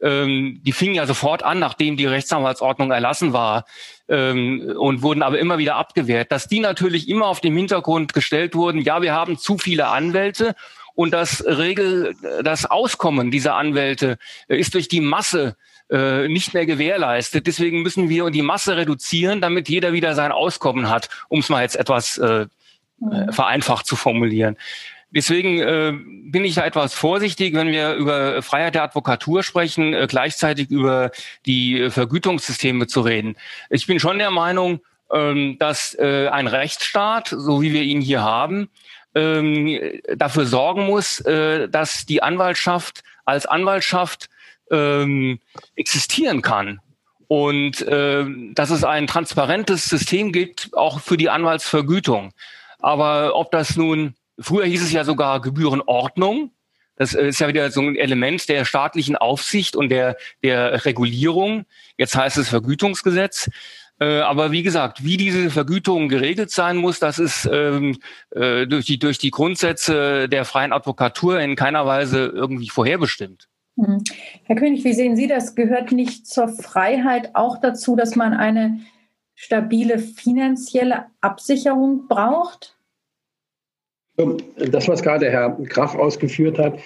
[0.00, 3.64] ähm, die fingen ja sofort an, nachdem die Rechtsanwaltsordnung erlassen war
[4.08, 8.54] ähm, und wurden aber immer wieder abgewehrt, dass die natürlich immer auf dem Hintergrund gestellt
[8.54, 10.54] wurden, ja, wir haben zu viele Anwälte
[10.94, 15.56] und das Regel, das Auskommen dieser Anwälte ist durch die Masse
[15.90, 17.46] äh, nicht mehr gewährleistet.
[17.46, 21.62] Deswegen müssen wir die Masse reduzieren, damit jeder wieder sein Auskommen hat, um es mal
[21.62, 22.46] jetzt etwas äh,
[22.98, 23.32] mhm.
[23.32, 24.56] vereinfacht zu formulieren.
[25.10, 25.92] Deswegen äh,
[26.24, 31.12] bin ich da etwas vorsichtig, wenn wir über Freiheit der Advokatur sprechen, äh, gleichzeitig über
[31.46, 33.36] die äh, Vergütungssysteme zu reden.
[33.70, 34.80] Ich bin schon der Meinung,
[35.12, 38.70] ähm, dass äh, ein Rechtsstaat, so wie wir ihn hier haben,
[39.14, 44.28] ähm, dafür sorgen muss, äh, dass die Anwaltschaft als Anwaltschaft
[44.70, 45.40] ähm,
[45.76, 46.80] existieren kann
[47.28, 48.24] und äh,
[48.54, 52.32] dass es ein transparentes System gibt, auch für die Anwaltsvergütung.
[52.80, 56.50] Aber ob das nun Früher hieß es ja sogar Gebührenordnung.
[56.96, 61.66] Das ist ja wieder so ein Element der staatlichen Aufsicht und der, der Regulierung.
[61.96, 63.50] Jetzt heißt es Vergütungsgesetz.
[64.04, 67.96] Äh, aber wie gesagt, wie diese Vergütung geregelt sein muss, das ist ähm,
[68.32, 73.48] äh, durch, die, durch die Grundsätze der freien Advokatur in keiner Weise irgendwie vorherbestimmt.
[73.78, 74.04] Hm.
[74.44, 75.54] Herr König, wie sehen Sie das?
[75.54, 78.80] Gehört nicht zur Freiheit auch dazu, dass man eine
[79.34, 82.73] stabile finanzielle Absicherung braucht?
[84.16, 86.78] Das, was gerade Herr Graf ausgeführt hat,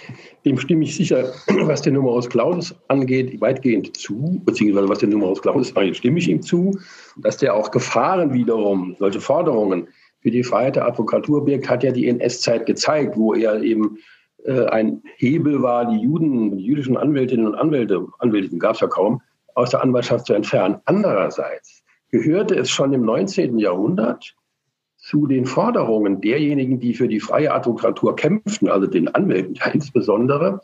[0.47, 1.33] dem stimme ich sicher,
[1.65, 6.29] was den Numerus Clausus angeht, weitgehend zu, beziehungsweise was den Numerus Clausus angeht, stimme ich
[6.29, 6.79] ihm zu.
[7.17, 9.89] Dass der auch Gefahren wiederum, solche Forderungen
[10.21, 13.99] für die Freiheit der Advokatur birgt, hat ja die NS-Zeit gezeigt, wo er eben
[14.45, 18.87] äh, ein Hebel war, die Juden, die jüdischen Anwältinnen und Anwälte, Anwältinnen gab es ja
[18.87, 19.21] kaum,
[19.55, 20.77] aus der Anwaltschaft zu entfernen.
[20.87, 23.59] Andererseits gehörte es schon im 19.
[23.59, 24.35] Jahrhundert
[25.09, 30.61] zu den Forderungen derjenigen, die für die freie Advokatur kämpften, also den Anwälten insbesondere,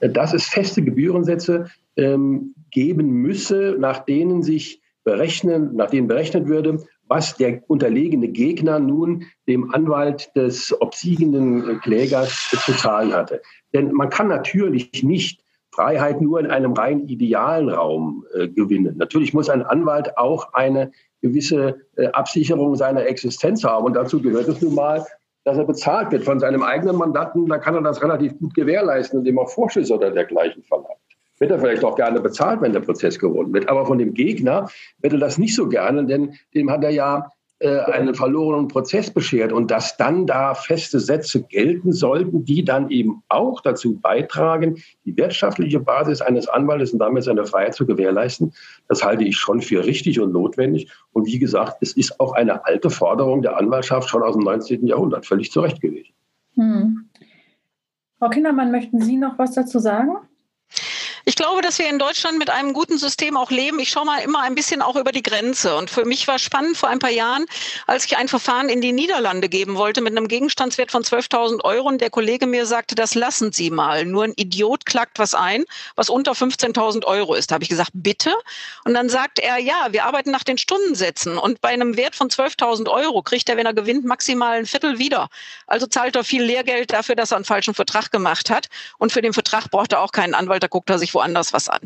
[0.00, 6.48] äh, dass es feste Gebührensätze ähm, geben müsse, nach denen sich berechnen, nach denen berechnet
[6.48, 13.42] würde, was der unterlegene Gegner nun dem Anwalt des obsiegenden Klägers zu zahlen hatte.
[13.74, 18.96] Denn man kann natürlich nicht Freiheit nur in einem rein idealen Raum äh, gewinnen.
[18.96, 23.86] Natürlich muss ein Anwalt auch eine gewisse äh, Absicherung seiner Existenz haben.
[23.86, 25.06] Und dazu gehört es nun mal,
[25.44, 27.46] dass er bezahlt wird von seinem eigenen Mandanten.
[27.46, 30.98] Da kann er das relativ gut gewährleisten, indem er Vorschüsse oder dergleichen verlangt.
[31.38, 33.68] Wird er vielleicht auch gerne bezahlt, wenn der Prozess gewonnen wird.
[33.68, 34.68] Aber von dem Gegner
[35.00, 37.32] wird er das nicht so gerne, denn dem hat er ja
[37.62, 42.90] äh, einen verlorenen Prozess beschert und dass dann da feste Sätze gelten sollten, die dann
[42.90, 48.52] eben auch dazu beitragen, die wirtschaftliche Basis eines Anwaltes und damit seine Freiheit zu gewährleisten,
[48.88, 50.90] das halte ich schon für richtig und notwendig.
[51.12, 54.86] Und wie gesagt, es ist auch eine alte Forderung der Anwaltschaft schon aus dem 19.
[54.86, 56.12] Jahrhundert, völlig zurecht gewesen.
[56.54, 57.08] Hm.
[58.18, 60.16] Frau Kindermann, möchten Sie noch was dazu sagen?
[61.24, 63.78] Ich glaube, dass wir in Deutschland mit einem guten System auch leben.
[63.78, 65.76] Ich schaue mal immer ein bisschen auch über die Grenze.
[65.76, 67.46] Und für mich war spannend vor ein paar Jahren,
[67.86, 71.86] als ich ein Verfahren in die Niederlande geben wollte mit einem Gegenstandswert von 12.000 Euro
[71.86, 74.04] und der Kollege mir sagte, das lassen Sie mal.
[74.04, 77.52] Nur ein Idiot klagt was ein, was unter 15.000 Euro ist.
[77.52, 78.34] Da habe ich gesagt, bitte.
[78.84, 81.38] Und dann sagt er, ja, wir arbeiten nach den Stundensätzen.
[81.38, 84.98] Und bei einem Wert von 12.000 Euro kriegt er, wenn er gewinnt, maximal ein Viertel
[84.98, 85.28] wieder.
[85.68, 88.68] Also zahlt er viel Lehrgeld dafür, dass er einen falschen Vertrag gemacht hat.
[88.98, 91.68] Und für den Vertrag braucht er auch keinen Anwalt, da guckt er sich woanders was
[91.68, 91.80] an.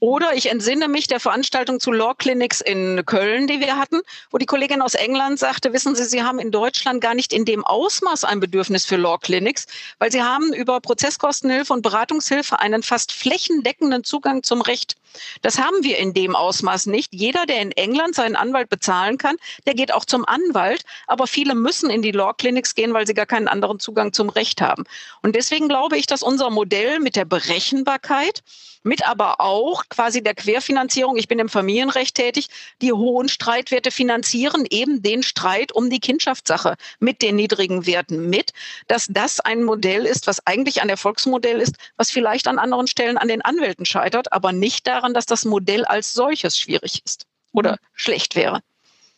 [0.00, 4.38] Oder ich entsinne mich der Veranstaltung zu Law Clinics in Köln, die wir hatten, wo
[4.38, 7.64] die Kollegin aus England sagte, wissen Sie, Sie haben in Deutschland gar nicht in dem
[7.64, 9.66] Ausmaß ein Bedürfnis für Law Clinics,
[9.98, 14.96] weil Sie haben über Prozesskostenhilfe und Beratungshilfe einen fast flächendeckenden Zugang zum Recht.
[15.42, 17.12] Das haben wir in dem Ausmaß nicht.
[17.12, 20.82] Jeder, der in England seinen Anwalt bezahlen kann, der geht auch zum Anwalt.
[21.06, 24.28] Aber viele müssen in die Law Clinics gehen, weil sie gar keinen anderen Zugang zum
[24.28, 24.84] Recht haben.
[25.22, 28.42] Und deswegen glaube ich, dass unser Modell mit der Berechenbarkeit
[28.82, 32.48] mit aber auch quasi der Querfinanzierung, ich bin im Familienrecht tätig,
[32.80, 38.52] die hohen Streitwerte finanzieren eben den Streit um die Kindschaftssache mit den niedrigen Werten mit,
[38.88, 43.18] dass das ein Modell ist, was eigentlich ein Erfolgsmodell ist, was vielleicht an anderen Stellen
[43.18, 47.72] an den Anwälten scheitert, aber nicht daran, dass das Modell als solches schwierig ist oder
[47.72, 47.76] mhm.
[47.94, 48.60] schlecht wäre.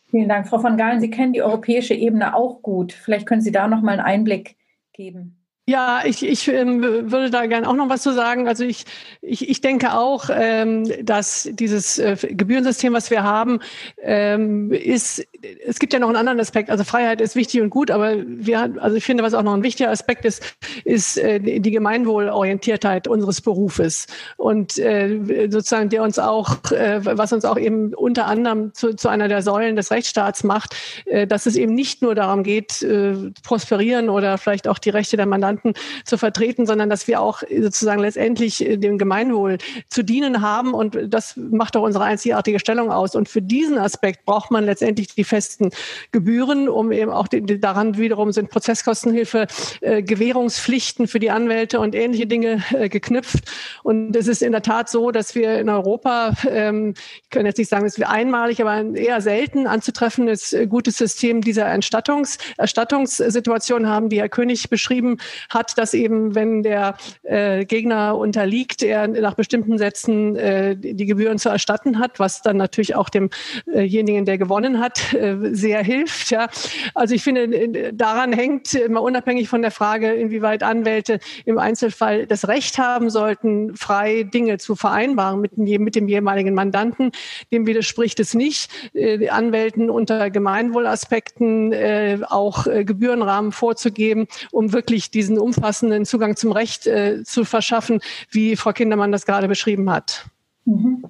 [0.09, 1.01] Vielen Dank, Frau von Gahlen.
[1.01, 2.93] Sie kennen die europäische Ebene auch gut.
[2.93, 4.55] Vielleicht können Sie da noch mal einen Einblick
[4.93, 5.37] geben.
[5.67, 8.47] Ja, ich, ich ähm, würde da gerne auch noch was zu sagen.
[8.47, 8.85] Also ich,
[9.23, 13.59] ich, ich denke auch, ähm, dass dieses äh, Gebührensystem, was wir haben,
[13.97, 15.25] ähm, ist,
[15.65, 16.69] es gibt ja noch einen anderen Aspekt.
[16.69, 19.63] Also Freiheit ist wichtig und gut, aber wir, also ich finde, was auch noch ein
[19.63, 24.05] wichtiger Aspekt ist, ist äh, die Gemeinwohlorientiertheit unseres Berufes
[24.37, 29.09] und äh, sozusagen der uns auch, äh, was uns auch eben unter anderem zu, zu
[29.09, 30.75] einer der Säulen des Rechtsstaats macht,
[31.05, 35.17] äh, dass es eben nicht nur darum geht, äh, prosperieren oder vielleicht auch die Rechte
[35.17, 39.57] der Mandanten Mandanten zu vertreten, sondern dass wir auch sozusagen letztendlich äh, dem Gemeinwohl
[39.89, 40.73] zu dienen haben.
[40.73, 43.15] Und das macht doch unsere einzigartige Stellung aus.
[43.15, 45.71] Und für diesen Aspekt braucht man letztendlich die festen
[46.11, 49.47] Gebühren, um eben auch die, daran wiederum sind Prozesskostenhilfe,
[49.81, 53.45] äh, Gewährungspflichten für die Anwälte und ähnliche Dinge äh, geknüpft.
[53.83, 56.93] Und es ist in der Tat so, dass wir in Europa, ähm,
[57.23, 61.41] ich kann jetzt nicht sagen, dass wir einmalig, aber eher selten anzutreffendes äh, gutes System
[61.41, 65.17] dieser Erstattungs, Erstattungssituation haben, die Herr König beschrieben
[65.49, 71.37] hat, dass eben, wenn der äh, Gegner unterliegt, er nach bestimmten Sätzen äh, die Gebühren
[71.37, 76.31] zu erstatten hat, was dann natürlich auch demjenigen, der gewonnen hat, äh, sehr hilft.
[76.31, 76.49] Ja.
[76.93, 82.47] Also ich finde, daran hängt immer unabhängig von der Frage, inwieweit Anwälte im Einzelfall das
[82.47, 87.11] Recht haben sollten, frei Dinge zu vereinbaren mit dem, mit dem jeweiligen Mandanten.
[87.51, 95.11] Dem widerspricht es nicht, äh, Anwälten unter Gemeinwohlaspekten äh, auch äh, Gebührenrahmen vorzugeben, um wirklich
[95.11, 100.25] diesen umfassenden Zugang zum Recht äh, zu verschaffen, wie Frau Kindermann das gerade beschrieben hat.
[100.65, 101.03] Mhm.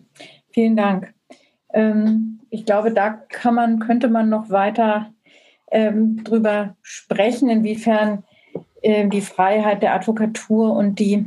[0.51, 1.13] Vielen Dank.
[1.73, 5.11] Ähm, ich glaube, da kann man, könnte man noch weiter
[5.71, 8.23] ähm, drüber sprechen, inwiefern
[8.82, 11.26] äh, die Freiheit der Advokatur und die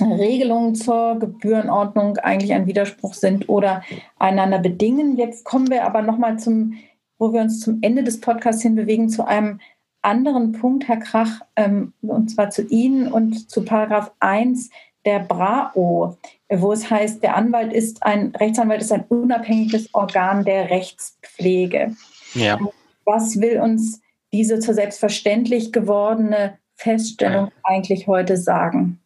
[0.00, 3.82] Regelungen zur Gebührenordnung eigentlich ein Widerspruch sind oder
[4.18, 5.16] einander bedingen.
[5.16, 6.74] Jetzt kommen wir aber nochmal zum,
[7.18, 9.60] wo wir uns zum Ende des Podcasts hinbewegen, zu einem
[10.02, 14.70] anderen Punkt, Herr Krach, ähm, und zwar zu Ihnen und zu Paragraph 1
[15.04, 16.18] der BRAO,
[16.50, 21.96] wo es heißt, der Anwalt ist ein, Rechtsanwalt ist ein unabhängiges Organ der Rechtspflege.
[22.34, 22.58] Ja.
[23.04, 24.00] Was will uns
[24.32, 29.00] diese zur selbstverständlich gewordene Feststellung eigentlich heute sagen?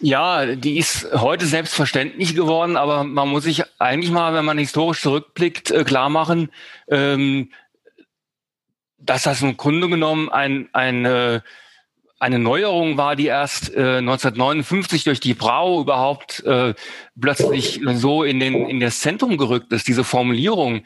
[0.00, 5.00] Ja, die ist heute selbstverständlich geworden, aber man muss sich eigentlich mal, wenn man historisch
[5.00, 6.50] zurückblickt, äh, klar machen,
[6.88, 7.50] ähm,
[9.04, 11.40] dass das im Grunde genommen ein, ein äh,
[12.24, 16.72] eine Neuerung war, die erst äh, 1959 durch die Brau überhaupt äh,
[17.20, 20.84] plötzlich so in, den, in das Zentrum gerückt ist, diese Formulierung.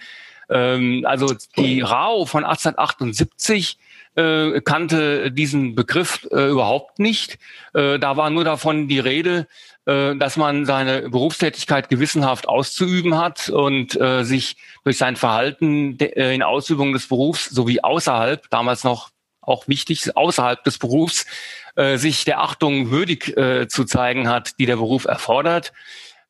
[0.51, 3.79] Ähm, also die Rau von 1878
[4.17, 7.39] äh, kannte diesen Begriff äh, überhaupt nicht.
[7.73, 9.47] Äh, da war nur davon die Rede,
[9.89, 16.35] äh, dass man seine Berufstätigkeit gewissenhaft auszuüben hat und äh, sich durch sein Verhalten äh,
[16.35, 19.09] in Ausübung des Berufs sowie außerhalb, damals noch
[19.41, 21.25] auch wichtig, außerhalb des Berufs
[21.77, 25.73] äh, sich der Achtung würdig äh, zu zeigen hat, die der Beruf erfordert.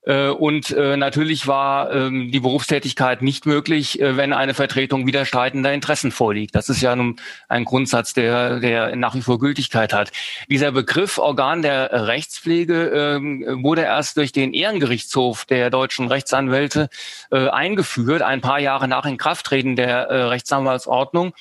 [0.09, 5.73] Äh, und äh, natürlich war ähm, die Berufstätigkeit nicht möglich, äh, wenn eine Vertretung widerstreitender
[5.73, 6.55] Interessen vorliegt.
[6.55, 7.17] Das ist ja nun
[7.49, 10.11] ein Grundsatz, der, der nach wie vor Gültigkeit hat.
[10.49, 16.89] Dieser Begriff Organ der Rechtspflege ähm, wurde erst durch den Ehrengerichtshof der deutschen Rechtsanwälte
[17.31, 21.35] eingeführt, ein paar Jahre nach Inkrafttreten der Rechtsanwaltsordnung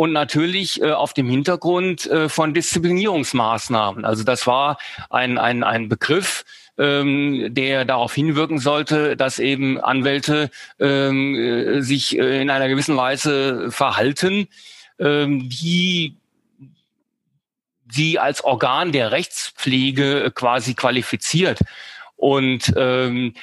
[0.00, 4.06] und natürlich äh, auf dem Hintergrund äh, von Disziplinierungsmaßnahmen.
[4.06, 4.78] Also das war
[5.10, 6.46] ein, ein, ein Begriff,
[6.80, 12.96] ähm, der darauf hinwirken sollte, dass eben Anwälte ähm, äh, sich äh, in einer gewissen
[12.96, 14.48] Weise verhalten,
[14.98, 16.16] ähm, die
[17.92, 21.58] sie als Organ der Rechtspflege quasi qualifiziert.
[22.16, 23.34] Und ähm,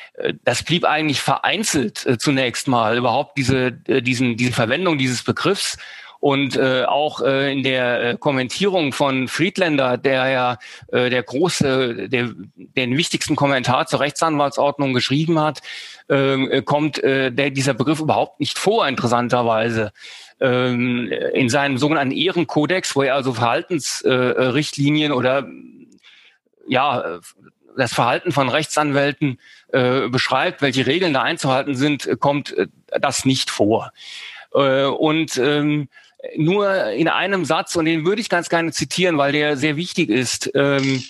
[0.43, 5.77] das blieb eigentlich vereinzelt äh, zunächst mal überhaupt diese, äh, diesen, diese Verwendung dieses Begriffs.
[6.19, 10.57] Und äh, auch äh, in der äh, Kommentierung von Friedländer, der ja
[10.91, 15.61] äh, der große, der den wichtigsten Kommentar zur Rechtsanwaltsordnung geschrieben hat,
[16.07, 19.91] äh, kommt äh, der, dieser Begriff überhaupt nicht vor, interessanterweise
[20.39, 25.47] ähm, in seinem sogenannten Ehrenkodex, wo er also Verhaltensrichtlinien äh, oder
[26.67, 27.19] ja
[27.77, 29.39] das Verhalten von Rechtsanwälten
[29.71, 32.67] äh, beschreibt, welche Regeln da einzuhalten sind, kommt äh,
[32.99, 33.91] das nicht vor.
[34.53, 35.87] Äh, und ähm,
[36.35, 40.09] nur in einem Satz, und den würde ich ganz gerne zitieren, weil der sehr wichtig
[40.09, 41.03] ist, ähm,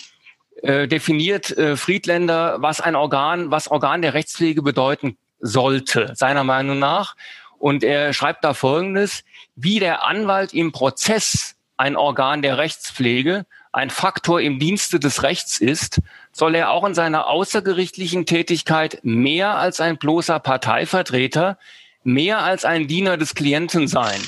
[0.62, 6.78] äh, definiert äh, Friedländer, was ein Organ, was Organ der Rechtspflege bedeuten sollte, seiner Meinung
[6.78, 7.14] nach.
[7.58, 9.24] Und er schreibt da Folgendes,
[9.56, 15.58] wie der Anwalt im Prozess ein Organ der Rechtspflege, ein Faktor im Dienste des Rechts
[15.58, 16.00] ist,
[16.32, 21.58] soll er auch in seiner außergerichtlichen Tätigkeit mehr als ein bloßer Parteivertreter,
[22.02, 24.20] mehr als ein Diener des Klienten sein.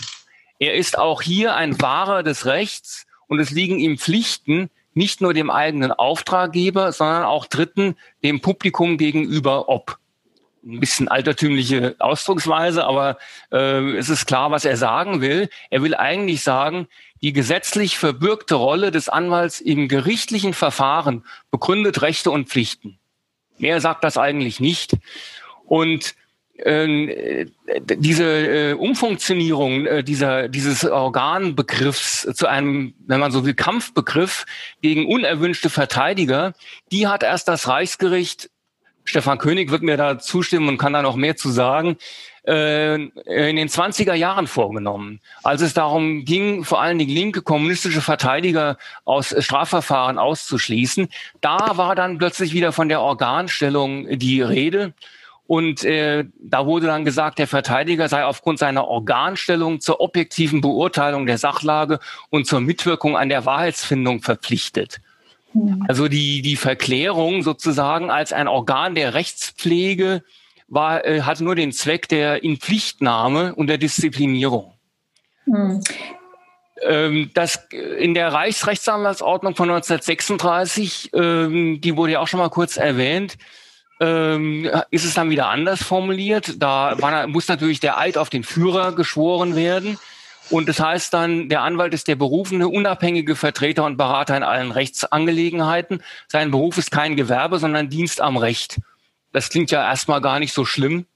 [0.60, 5.32] Er ist auch hier ein Wahrer des Rechts und es liegen ihm Pflichten, nicht nur
[5.32, 9.98] dem eigenen Auftraggeber, sondern auch Dritten, dem Publikum gegenüber ob.
[10.62, 13.16] Ein bisschen altertümliche Ausdrucksweise, aber
[13.50, 15.48] äh, es ist klar, was er sagen will.
[15.70, 16.86] Er will eigentlich sagen,
[17.22, 22.98] die gesetzlich verbürgte Rolle des Anwalts im gerichtlichen Verfahren begründet Rechte und Pflichten.
[23.56, 24.98] Mehr sagt das eigentlich nicht.
[25.64, 26.14] Und
[26.64, 34.44] diese äh, Umfunktionierung äh, dieser, dieses Organbegriffs zu einem, wenn man so will, Kampfbegriff
[34.82, 36.52] gegen unerwünschte Verteidiger,
[36.92, 38.50] die hat erst das Reichsgericht
[39.04, 41.96] Stefan König wird mir da zustimmen und kann da noch mehr zu sagen,
[42.46, 48.02] äh, in den 20er Jahren vorgenommen, als es darum ging, vor allen Dingen linke kommunistische
[48.02, 51.08] Verteidiger aus Strafverfahren auszuschließen.
[51.40, 54.94] Da war dann plötzlich wieder von der Organstellung die Rede.
[55.50, 61.26] Und äh, da wurde dann gesagt, der Verteidiger sei aufgrund seiner Organstellung zur objektiven Beurteilung
[61.26, 61.98] der Sachlage
[62.28, 65.00] und zur Mitwirkung an der Wahrheitsfindung verpflichtet.
[65.52, 65.84] Mhm.
[65.88, 70.22] Also die, die Verklärung sozusagen als ein Organ der Rechtspflege
[70.68, 74.74] war, äh, hatte nur den Zweck der Inpflichtnahme und der Disziplinierung.
[75.46, 75.80] Mhm.
[76.82, 77.66] Ähm, das
[77.98, 83.36] in der Reichsrechtsanwaltsordnung von 1936, ähm, die wurde ja auch schon mal kurz erwähnt,
[84.00, 86.54] ähm, ist es dann wieder anders formuliert.
[86.60, 89.98] Da war, muss natürlich der Eid auf den Führer geschworen werden.
[90.48, 94.72] Und das heißt dann, der Anwalt ist der berufene, unabhängige Vertreter und Berater in allen
[94.72, 96.02] Rechtsangelegenheiten.
[96.26, 98.80] Sein Beruf ist kein Gewerbe, sondern Dienst am Recht.
[99.32, 101.06] Das klingt ja erstmal gar nicht so schlimm,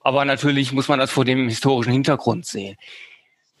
[0.00, 2.76] aber natürlich muss man das vor dem historischen Hintergrund sehen.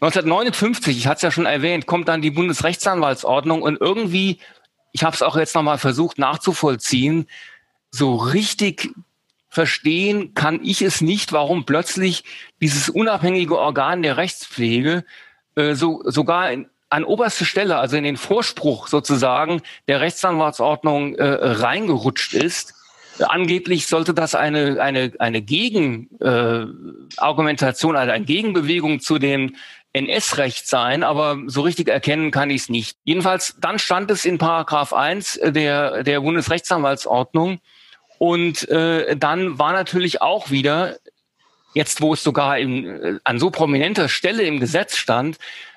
[0.00, 4.38] 1959, ich hatte es ja schon erwähnt, kommt dann die Bundesrechtsanwaltsordnung und irgendwie,
[4.92, 7.26] ich habe es auch jetzt nochmal versucht nachzuvollziehen,
[7.94, 8.90] so richtig
[9.48, 12.24] verstehen kann ich es nicht, warum plötzlich
[12.60, 15.04] dieses unabhängige Organ der Rechtspflege
[15.54, 21.24] äh, so sogar in, an oberste Stelle, also in den Vorspruch sozusagen der Rechtsanwaltsordnung äh,
[21.24, 22.74] reingerutscht ist.
[23.20, 29.54] Angeblich sollte das eine eine eine Gegenargumentation, äh, also eine Gegenbewegung zu dem
[29.92, 32.98] NS-Recht sein, aber so richtig erkennen kann ich es nicht.
[33.04, 37.60] Jedenfalls, dann stand es in Paragraph 1 der, der Bundesrechtsanwaltsordnung,
[38.24, 40.96] und äh, dann war natürlich auch wieder,
[41.74, 45.36] jetzt wo es sogar in, äh, an so prominenter Stelle im Gesetz stand,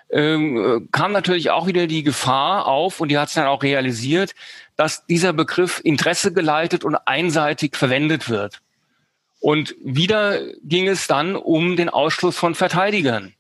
[0.10, 4.34] ähm, kam natürlich auch wieder die Gefahr auf, und die hat es dann auch realisiert,
[4.78, 8.62] dass dieser Begriff Interesse geleitet und einseitig verwendet wird.
[9.42, 13.34] Und wieder ging es dann um den Ausschluss von Verteidigern.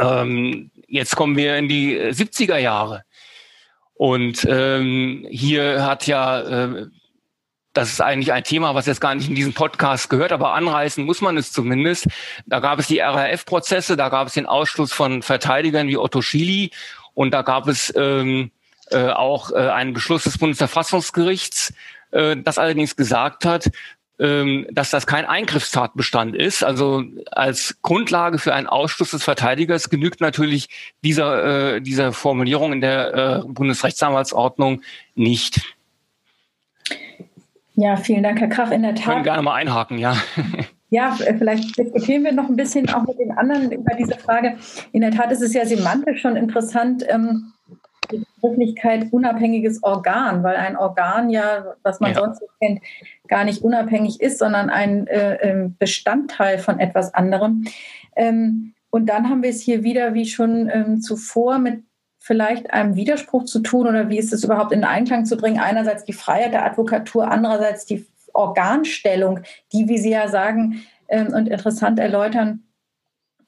[0.00, 3.04] Ähm, jetzt kommen wir in die 70er Jahre.
[3.94, 6.86] Und ähm, hier hat ja äh,
[7.72, 11.04] das ist eigentlich ein Thema, was jetzt gar nicht in diesem Podcast gehört, aber anreißen
[11.04, 12.06] muss man es zumindest.
[12.46, 16.70] Da gab es die RAF-Prozesse, da gab es den Ausschluss von Verteidigern wie Otto Schily
[17.14, 18.50] und da gab es ähm,
[18.90, 21.72] äh, auch äh, einen Beschluss des Bundesverfassungsgerichts,
[22.10, 23.70] äh, das allerdings gesagt hat,
[24.18, 26.62] ähm, dass das kein Eingriffstatbestand ist.
[26.62, 30.68] Also als Grundlage für einen Ausschluss des Verteidigers genügt natürlich
[31.02, 34.82] dieser, äh, dieser Formulierung in der äh, Bundesrechtsanwaltsordnung
[35.14, 35.74] nicht.
[37.74, 38.70] Ja, vielen Dank, Herr Krach.
[38.70, 39.14] In der Tat.
[39.14, 40.16] Können gerne mal einhaken, ja.
[40.92, 44.58] Ja, vielleicht diskutieren wir noch ein bisschen auch mit den anderen über diese Frage.
[44.92, 47.54] In der Tat ist es ja semantisch schon interessant, ähm,
[48.10, 52.20] die Begrifflichkeit unabhängiges Organ, weil ein Organ ja, was man ja.
[52.20, 52.82] sonst so kennt,
[53.26, 57.64] gar nicht unabhängig ist, sondern ein äh, ähm, Bestandteil von etwas anderem.
[58.14, 61.84] Ähm, und dann haben wir es hier wieder, wie schon ähm, zuvor, mit
[62.22, 65.58] vielleicht einem Widerspruch zu tun oder wie ist es überhaupt in Einklang zu bringen?
[65.58, 69.40] Einerseits die Freiheit der Advokatur, andererseits die Organstellung,
[69.72, 72.62] die, wie Sie ja sagen ähm, und interessant erläutern,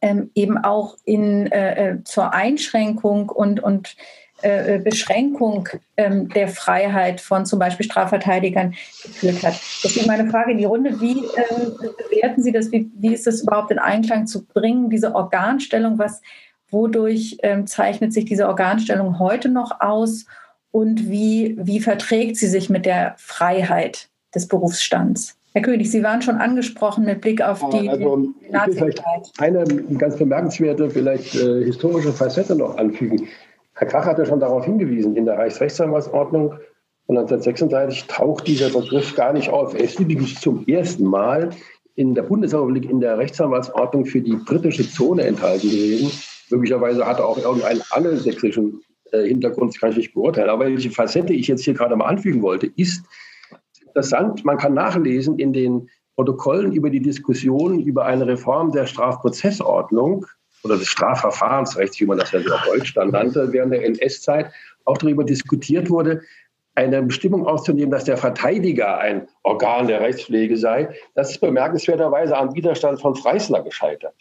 [0.03, 3.97] ähm, eben auch in, äh, äh zur Einschränkung und, und
[4.43, 9.55] äh, äh, Beschränkung ähm, der Freiheit von zum Beispiel Strafverteidigern geführt hat.
[9.83, 11.73] Deswegen meine Frage in die Runde, wie ähm,
[12.11, 16.21] bewerten Sie das, wie, wie ist das überhaupt in Einklang zu bringen, diese Organstellung, was
[16.71, 20.27] Wodurch ähm, zeichnet sich diese Organstellung heute noch aus
[20.71, 25.37] und wie, wie verträgt sie sich mit der Freiheit des Berufsstands?
[25.53, 28.27] Herr König, Sie waren schon angesprochen mit Blick auf die, also,
[28.73, 29.01] vielleicht
[29.39, 29.65] eine
[29.99, 33.29] ganz bemerkenswerte, vielleicht äh, historische Facette noch anfügen.
[33.75, 36.55] Herr Krach hat ja schon darauf hingewiesen, in der Reichsrechtsanwaltsordnung
[37.07, 39.75] von 1936 taucht dieser Begriff gar nicht auf.
[39.75, 41.51] Er ist übrigens zum ersten Mal
[41.95, 46.11] in der Bundesrepublik in der Rechtsanwaltsordnung für die britische Zone enthalten gewesen.
[46.51, 48.83] Möglicherweise hat er auch irgendeinen angelsächsischen
[49.13, 50.51] äh, Hintergrund, das kann ich nicht beurteilen.
[50.51, 53.05] Aber welche Facette ich jetzt hier gerade mal anfügen wollte, ist
[53.81, 54.45] interessant.
[54.45, 60.27] Man kann nachlesen in den Protokollen über die Diskussion über eine Reform der Strafprozessordnung
[60.63, 64.51] oder des Strafverfahrensrechts, wie man das ja so auf Deutsch dann nannte, während der NS-Zeit
[64.85, 66.23] auch darüber diskutiert wurde,
[66.77, 70.89] eine Bestimmung auszunehmen, dass der Verteidiger ein Organ der Rechtspflege sei.
[71.15, 74.15] Das ist bemerkenswerterweise am Widerstand von Freisler gescheitert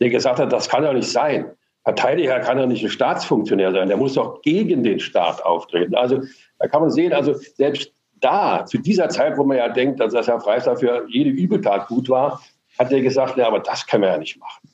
[0.00, 1.50] der gesagt hat, das kann ja nicht sein.
[1.84, 5.94] Verteidiger kann ja nicht ein Staatsfunktionär sein, der muss doch gegen den Staat auftreten.
[5.94, 6.22] Also
[6.58, 10.12] da kann man sehen, also selbst da, zu dieser Zeit, wo man ja denkt, dass
[10.12, 12.40] das Herr Freisler für jede Übeltat gut war,
[12.78, 14.68] hat er gesagt, ja, aber das können wir ja nicht machen.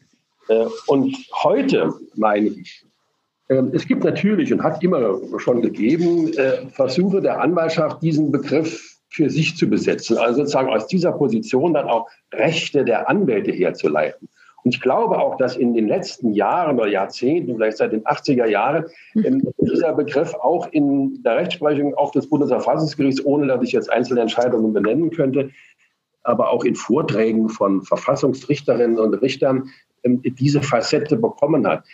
[0.49, 2.87] Äh, und heute meine ich,
[3.49, 8.99] ähm, es gibt natürlich und hat immer schon gegeben äh, Versuche der Anwaltschaft, diesen Begriff
[9.09, 10.17] für sich zu besetzen.
[10.17, 14.29] Also sozusagen aus dieser Position dann auch Rechte der Anwälte herzuleiten.
[14.65, 18.47] Und ich glaube auch, dass in den letzten Jahren oder Jahrzehnten, vielleicht seit den 80er
[18.47, 18.85] Jahren,
[19.15, 24.21] ähm, dieser Begriff auch in der Rechtsprechung auch des Bundesverfassungsgerichts, ohne dass ich jetzt einzelne
[24.21, 25.51] Entscheidungen benennen könnte,
[26.23, 29.71] aber auch in Vorträgen von Verfassungsrichterinnen und Richtern
[30.03, 31.85] ähm, diese Facette bekommen hat.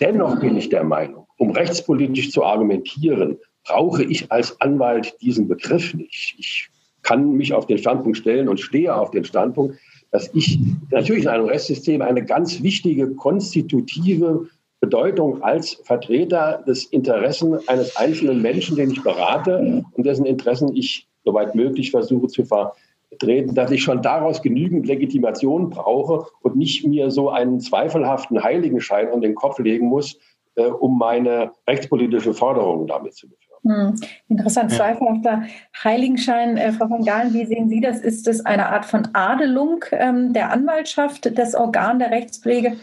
[0.00, 5.94] Dennoch bin ich der Meinung, um rechtspolitisch zu argumentieren, brauche ich als Anwalt diesen Begriff
[5.94, 6.34] nicht.
[6.38, 6.68] Ich
[7.02, 9.78] kann mich auf den Standpunkt stellen und stehe auf den Standpunkt,
[10.14, 10.60] dass ich
[10.92, 14.46] natürlich in einem Rechtssystem eine ganz wichtige konstitutive
[14.78, 21.08] Bedeutung als Vertreter des Interessen eines einzelnen Menschen, den ich berate und dessen Interessen ich
[21.24, 27.10] soweit möglich versuche zu vertreten, dass ich schon daraus genügend Legitimation brauche und nicht mir
[27.10, 30.16] so einen zweifelhaften Heiligenschein an den Kopf legen muss,
[30.54, 33.53] äh, um meine rechtspolitische Forderungen damit zu beführen.
[33.64, 33.98] Hm,
[34.28, 34.78] interessant, ja.
[34.78, 35.44] zweifelhafter
[35.82, 36.58] Heiligenschein.
[36.58, 38.00] Äh, Frau von Gahlen, wie sehen Sie das?
[38.00, 42.76] Ist es eine Art von Adelung ähm, der Anwaltschaft, das Organ der Rechtspflege?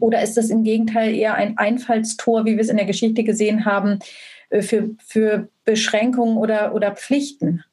[0.00, 3.64] Oder ist das im Gegenteil eher ein Einfallstor, wie wir es in der Geschichte gesehen
[3.64, 3.98] haben,
[4.50, 7.64] äh, für, für Beschränkungen oder, oder Pflichten?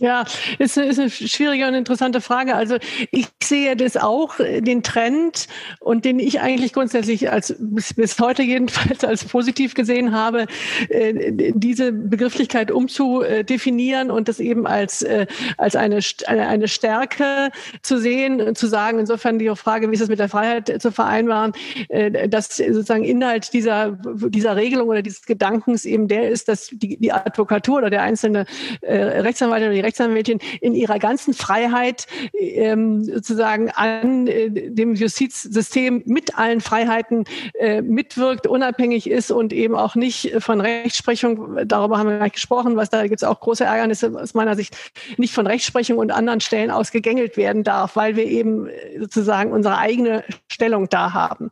[0.00, 0.24] Ja,
[0.60, 2.54] ist eine, ist eine schwierige und interessante Frage.
[2.54, 2.76] Also
[3.10, 5.48] ich sehe das auch, äh, den Trend
[5.80, 10.46] und den ich eigentlich grundsätzlich als bis, bis heute jedenfalls als positiv gesehen habe,
[10.88, 15.26] äh, diese Begrifflichkeit umzudefinieren und das eben als äh,
[15.56, 17.50] als eine eine Stärke
[17.82, 19.00] zu sehen, zu sagen.
[19.00, 21.52] Insofern die Frage, wie ist es mit der Freiheit zu vereinbaren,
[22.28, 27.12] dass sozusagen Inhalt dieser dieser Regelung oder dieses Gedankens eben der ist, dass die, die
[27.12, 28.46] Advokatur oder der einzelne
[28.82, 36.38] Rechtsanwalt oder die Rechtsanwältin in ihrer ganzen Freiheit ähm, sozusagen an äh, dem Justizsystem mit
[36.38, 37.24] allen Freiheiten
[37.58, 42.76] äh, mitwirkt, unabhängig ist und eben auch nicht von Rechtsprechung, darüber haben wir gleich gesprochen,
[42.76, 44.76] was da gibt es auch große Ärgernisse aus meiner Sicht,
[45.16, 49.52] nicht von Rechtsprechung und anderen Stellen aus gegängelt werden darf, weil wir eben äh, sozusagen
[49.52, 51.50] unsere eigene Stellung da haben.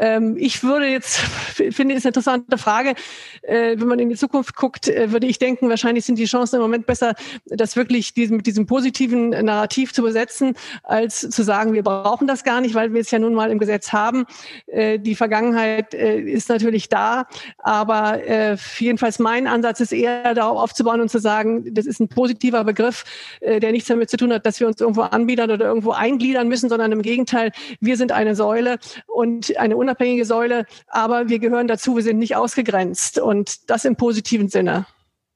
[0.00, 1.18] Ähm, ich würde jetzt,
[1.54, 2.94] finde ist eine interessante Frage.
[3.42, 6.56] Äh, wenn man in die Zukunft guckt, äh, würde ich denken, wahrscheinlich sind die Chancen
[6.56, 7.14] im Moment besser,
[7.46, 12.44] das wirklich diesen, mit diesem positiven Narrativ zu besetzen, als zu sagen, wir brauchen das
[12.44, 14.24] gar nicht, weil wir es ja nun mal im Gesetz haben.
[14.66, 17.26] Äh, die Vergangenheit äh, ist natürlich da,
[17.58, 22.08] aber äh, jedenfalls mein Ansatz ist eher darauf aufzubauen und zu sagen, das ist ein
[22.08, 23.04] positiver Begriff,
[23.40, 26.48] äh, der nichts damit zu tun hat, dass wir uns irgendwo anbiedern oder irgendwo eingliedern
[26.48, 31.68] müssen, sondern im Gegenteil, wir sind eine Säule und eine unabhängige Säule, aber wir gehören
[31.68, 34.86] dazu, wir sind nicht ausgegrenzt und das im positiven Sinne.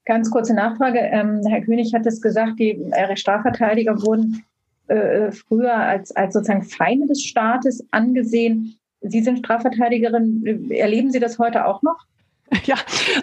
[0.05, 0.99] Ganz kurze Nachfrage.
[0.99, 4.43] Ähm, Herr König hat es gesagt, die äh, Strafverteidiger wurden
[4.87, 8.77] äh, früher als, als sozusagen Feinde des Staates angesehen.
[9.01, 10.69] Sie sind Strafverteidigerin.
[10.71, 12.05] Erleben Sie das heute auch noch?
[12.65, 12.75] Ja,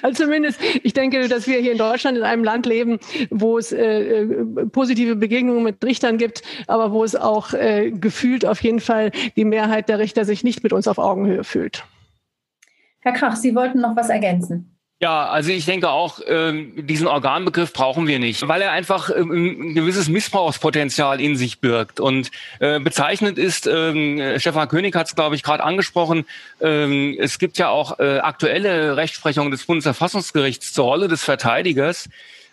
[0.02, 2.98] also zumindest, ich denke, dass wir hier in Deutschland in einem Land leben,
[3.30, 8.44] wo es äh, äh, positive Begegnungen mit Richtern gibt, aber wo es auch äh, gefühlt
[8.44, 11.84] auf jeden Fall die Mehrheit der Richter sich nicht mit uns auf Augenhöhe fühlt.
[13.00, 14.76] Herr Krach, Sie wollten noch was ergänzen.
[15.02, 19.32] Ja, also ich denke auch, ähm, diesen Organbegriff brauchen wir nicht, weil er einfach ähm,
[19.32, 21.98] ein gewisses Missbrauchspotenzial in sich birgt.
[21.98, 22.30] Und
[22.60, 26.24] äh, bezeichnend ist, ähm, Stefan König hat es, glaube ich, gerade angesprochen,
[26.60, 32.08] ähm, es gibt ja auch äh, aktuelle Rechtsprechung des Bundesverfassungsgerichts zur Rolle des Verteidigers.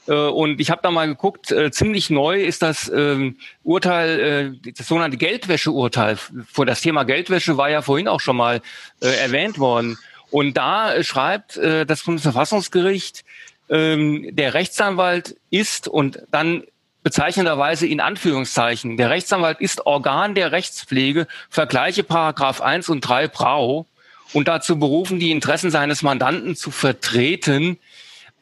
[0.08, 4.72] Äh, und ich habe da mal geguckt, äh, ziemlich neu ist das ähm, Urteil, äh,
[4.72, 6.18] das sogenannte Geldwäscheurteil.
[6.52, 8.62] Vor das Thema Geldwäsche war ja vorhin auch schon mal
[9.02, 10.00] äh, erwähnt worden.
[10.32, 13.24] Und da schreibt äh, das Bundesverfassungsgericht,
[13.70, 16.64] ähm, der Rechtsanwalt ist und dann
[17.04, 23.86] bezeichnenderweise in Anführungszeichen, der Rechtsanwalt ist Organ der Rechtspflege, vergleiche Paragraph 1 und 3 Brau
[24.34, 27.80] und dazu berufen, die Interessen seines Mandanten zu vertreten.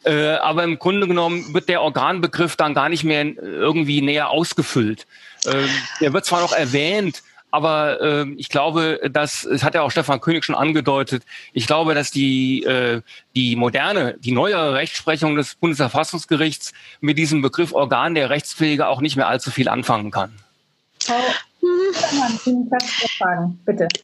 [0.04, 5.08] Äh, aber im Grunde genommen wird der Organbegriff dann gar nicht mehr irgendwie näher ausgefüllt.
[5.46, 5.64] Äh,
[6.02, 7.24] der wird zwar noch erwähnt,
[7.58, 11.96] aber äh, ich glaube, dass, es hat ja auch Stefan König schon angedeutet, ich glaube,
[11.96, 13.02] dass die, äh,
[13.36, 19.16] die moderne, die neuere Rechtsprechung des Bundesverfassungsgerichts mit diesem Begriff Organ der Rechtspflege auch nicht
[19.16, 20.38] mehr allzu viel anfangen kann.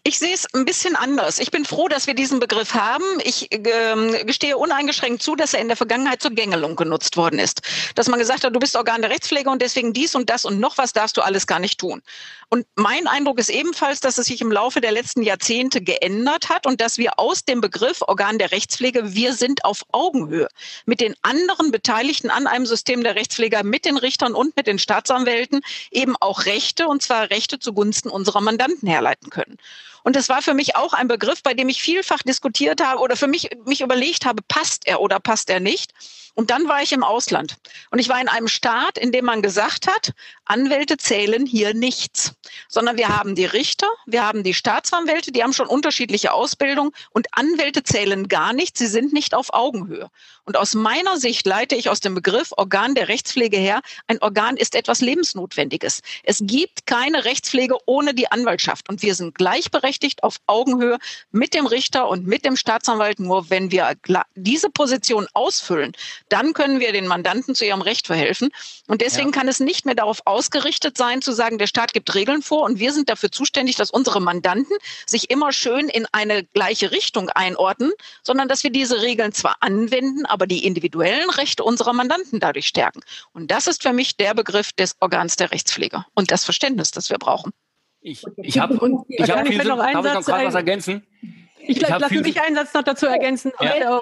[0.03, 1.39] Ich sehe es ein bisschen anders.
[1.39, 3.03] Ich bin froh, dass wir diesen Begriff haben.
[3.23, 7.61] Ich ähm, gestehe uneingeschränkt zu, dass er in der Vergangenheit zur Gängelung genutzt worden ist.
[7.95, 10.59] Dass man gesagt hat, du bist Organ der Rechtspflege und deswegen dies und das und
[10.59, 12.01] noch was darfst du alles gar nicht tun.
[12.49, 16.67] Und mein Eindruck ist ebenfalls, dass es sich im Laufe der letzten Jahrzehnte geändert hat
[16.67, 20.47] und dass wir aus dem Begriff Organ der Rechtspflege, wir sind auf Augenhöhe
[20.85, 24.77] mit den anderen Beteiligten an einem System der Rechtspflege, mit den Richtern und mit den
[24.77, 29.57] Staatsanwälten eben auch Rechte, und zwar Rechte zugunsten unserer Mandanten herleiten können.
[30.03, 33.15] Und es war für mich auch ein Begriff, bei dem ich vielfach diskutiert habe oder
[33.15, 35.93] für mich mich überlegt habe, passt er oder passt er nicht.
[36.35, 37.57] Und dann war ich im Ausland.
[37.91, 40.13] Und ich war in einem Staat, in dem man gesagt hat,
[40.45, 42.33] Anwälte zählen hier nichts,
[42.67, 47.27] sondern wir haben die Richter, wir haben die Staatsanwälte, die haben schon unterschiedliche Ausbildung und
[47.31, 50.09] Anwälte zählen gar nichts, sie sind nicht auf Augenhöhe.
[50.45, 54.57] Und aus meiner Sicht leite ich aus dem Begriff Organ der Rechtspflege her, ein Organ
[54.57, 56.01] ist etwas Lebensnotwendiges.
[56.23, 60.97] Es gibt keine Rechtspflege ohne die Anwaltschaft und wir sind gleichberechtigt auf Augenhöhe
[61.31, 63.19] mit dem Richter und mit dem Staatsanwalt.
[63.19, 63.93] Nur wenn wir
[64.35, 65.93] diese Position ausfüllen,
[66.27, 68.49] dann können wir den Mandanten zu ihrem Recht verhelfen.
[68.87, 69.39] Und deswegen ja.
[69.39, 72.79] kann es nicht mehr darauf ausgerichtet sein, zu sagen, der Staat gibt Regeln vor und
[72.79, 74.75] wir sind dafür zuständig, dass unsere Mandanten
[75.05, 77.91] sich immer schön in eine gleiche Richtung einordnen,
[78.23, 83.01] sondern dass wir diese Regeln zwar anwenden, aber die individuellen Rechte unserer Mandanten dadurch stärken.
[83.31, 87.11] Und das ist für mich der Begriff des Organs der Rechtspflege und das Verständnis, das
[87.11, 87.51] wir brauchen.
[88.01, 88.73] Ich, ich habe
[89.07, 91.05] ich hab viel, noch einen darf ich noch gerade was ergänzen?
[91.65, 93.51] Ich, ich lasse mich einen Satz noch dazu ergänzen.
[93.59, 93.73] Ja.
[93.75, 94.01] Jeder,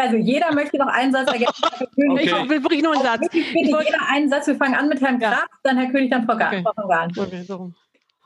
[0.00, 1.64] also jeder möchte noch einen Satz ergänzen.
[2.10, 2.24] okay.
[2.24, 3.20] Ich will wirklich nur einen Satz.
[3.30, 4.46] Bitte jeder einen Satz.
[4.46, 6.64] Wir fangen an mit Herrn Graf, dann Herr König, dann Frau Garn.
[6.64, 7.20] Okay.
[7.20, 7.72] Okay, so.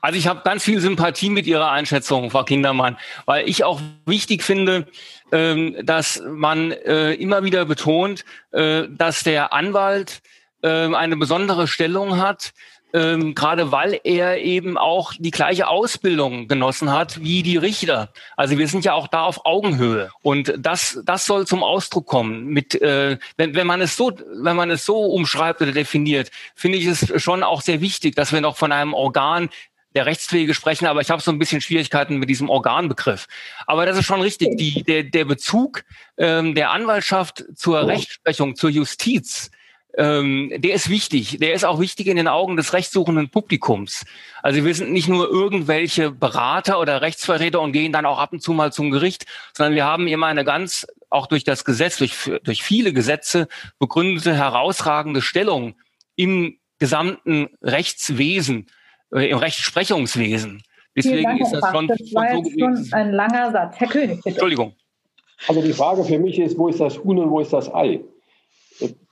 [0.02, 4.42] Also ich habe ganz viel Sympathie mit Ihrer Einschätzung, Frau Kindermann, weil ich auch wichtig
[4.42, 4.86] finde,
[5.30, 10.22] ähm, dass man äh, immer wieder betont, äh, dass der Anwalt
[10.62, 12.52] äh, eine besondere Stellung hat,
[12.92, 18.12] ähm, gerade weil er eben auch die gleiche Ausbildung genossen hat wie die Richter.
[18.36, 22.46] Also wir sind ja auch da auf Augenhöhe und das das soll zum Ausdruck kommen.
[22.46, 24.12] Mit äh, wenn, wenn man es so
[24.42, 28.32] wenn man es so umschreibt oder definiert, finde ich es schon auch sehr wichtig, dass
[28.32, 29.50] wir noch von einem Organ
[29.94, 33.26] der Rechtspflege sprechen, aber ich habe so ein bisschen Schwierigkeiten mit diesem Organbegriff.
[33.66, 34.56] Aber das ist schon richtig.
[34.56, 35.84] Die, der, der Bezug
[36.16, 39.50] ähm, der Anwaltschaft zur Rechtsprechung, zur Justiz,
[39.96, 41.38] ähm, der ist wichtig.
[41.38, 44.04] Der ist auch wichtig in den Augen des rechtssuchenden Publikums.
[44.42, 48.42] Also wir sind nicht nur irgendwelche Berater oder Rechtsvertreter und gehen dann auch ab und
[48.42, 52.30] zu mal zum Gericht, sondern wir haben immer eine ganz, auch durch das Gesetz, durch,
[52.44, 55.74] durch viele Gesetze begründete, herausragende Stellung
[56.16, 58.66] im gesamten Rechtswesen,
[59.12, 60.62] äh, im Rechtsprechungswesen.
[60.96, 62.84] Deswegen Dank, ist das schon, das schon so gewesen.
[62.86, 63.76] Schon ein langer Satz.
[63.78, 64.28] Herr König, bitte.
[64.28, 64.74] Entschuldigung.
[65.48, 68.00] Also die Frage für mich ist, wo ist das Huhn und wo ist das Ei?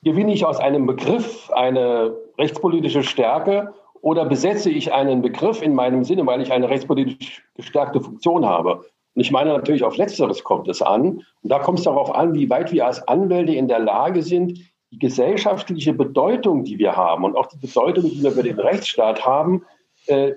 [0.02, 6.04] Gewinne ich aus einem Begriff eine rechtspolitische Stärke oder besetze ich einen Begriff in meinem
[6.04, 8.84] Sinne, weil ich eine rechtspolitisch gestärkte Funktion habe?
[9.14, 11.24] Und ich meine natürlich, auf Letzteres kommt es an.
[11.42, 14.60] Und da kommt es darauf an, wie weit wir als Anwälte in der Lage sind,
[14.90, 19.26] die gesellschaftliche Bedeutung, die wir haben und auch die Bedeutung, die wir für den Rechtsstaat
[19.26, 19.64] haben,
[20.06, 20.34] äh,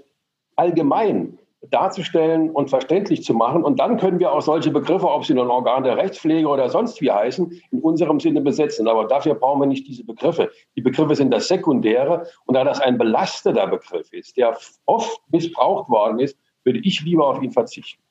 [0.55, 1.38] allgemein
[1.70, 3.64] darzustellen und verständlich zu machen.
[3.64, 7.01] Und dann können wir auch solche Begriffe, ob sie nun Organ der Rechtspflege oder sonst
[7.01, 8.88] wie heißen, in unserem Sinne besetzen.
[8.88, 10.49] Aber dafür brauchen wir nicht diese Begriffe.
[10.76, 12.26] Die Begriffe sind das Sekundäre.
[12.45, 17.28] Und da das ein belasteter Begriff ist, der oft missbraucht worden ist, würde ich lieber
[17.28, 18.01] auf ihn verzichten.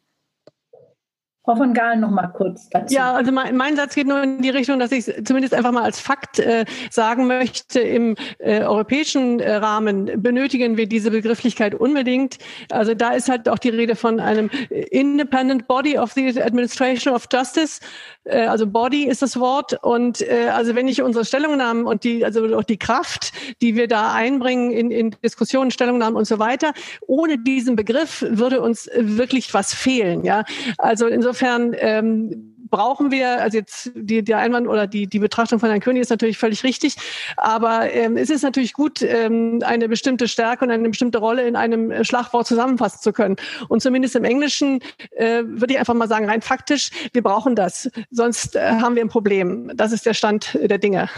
[1.45, 2.95] Frau von Gaal noch mal kurz dazu.
[2.95, 5.85] Ja, also mein, mein, Satz geht nur in die Richtung, dass ich zumindest einfach mal
[5.85, 12.37] als Fakt äh, sagen möchte, im äh, europäischen äh, Rahmen benötigen wir diese Begrifflichkeit unbedingt.
[12.71, 17.27] Also da ist halt auch die Rede von einem Independent Body of the Administration of
[17.33, 17.81] Justice.
[18.25, 19.83] Äh, also Body ist das Wort.
[19.83, 23.33] Und äh, also wenn ich unsere Stellungnahmen und die, also auch die Kraft,
[23.63, 26.75] die wir da einbringen in, in Diskussionen, Stellungnahmen und so weiter,
[27.07, 30.23] ohne diesen Begriff würde uns wirklich was fehlen.
[30.25, 30.45] Ja,
[30.77, 35.59] also insofern insofern ähm, brauchen wir, also jetzt die, der Einwand oder die, die Betrachtung
[35.59, 36.95] von Herrn König ist natürlich völlig richtig,
[37.37, 41.57] aber ähm, es ist natürlich gut, ähm, eine bestimmte Stärke und eine bestimmte Rolle in
[41.57, 43.37] einem Schlagwort zusammenfassen zu können.
[43.69, 44.81] Und zumindest im Englischen
[45.17, 49.03] äh, würde ich einfach mal sagen, rein faktisch, wir brauchen das, sonst äh, haben wir
[49.03, 49.73] ein Problem.
[49.75, 51.09] Das ist der Stand der Dinge.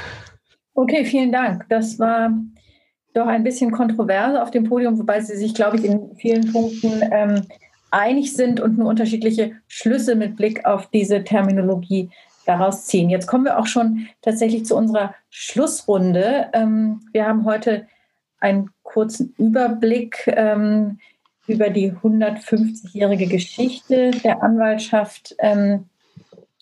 [0.74, 1.66] Okay, vielen Dank.
[1.68, 2.32] Das war
[3.12, 7.02] doch ein bisschen kontrovers auf dem Podium, wobei Sie sich, glaube ich, in vielen Punkten
[7.12, 7.42] ähm,
[7.92, 12.10] einig sind und nur unterschiedliche Schlüsse mit Blick auf diese Terminologie
[12.46, 13.10] daraus ziehen.
[13.10, 16.48] Jetzt kommen wir auch schon tatsächlich zu unserer Schlussrunde.
[16.52, 17.86] Ähm, wir haben heute
[18.40, 20.98] einen kurzen Überblick ähm,
[21.46, 25.86] über die 150-jährige Geschichte der Anwaltschaft ähm,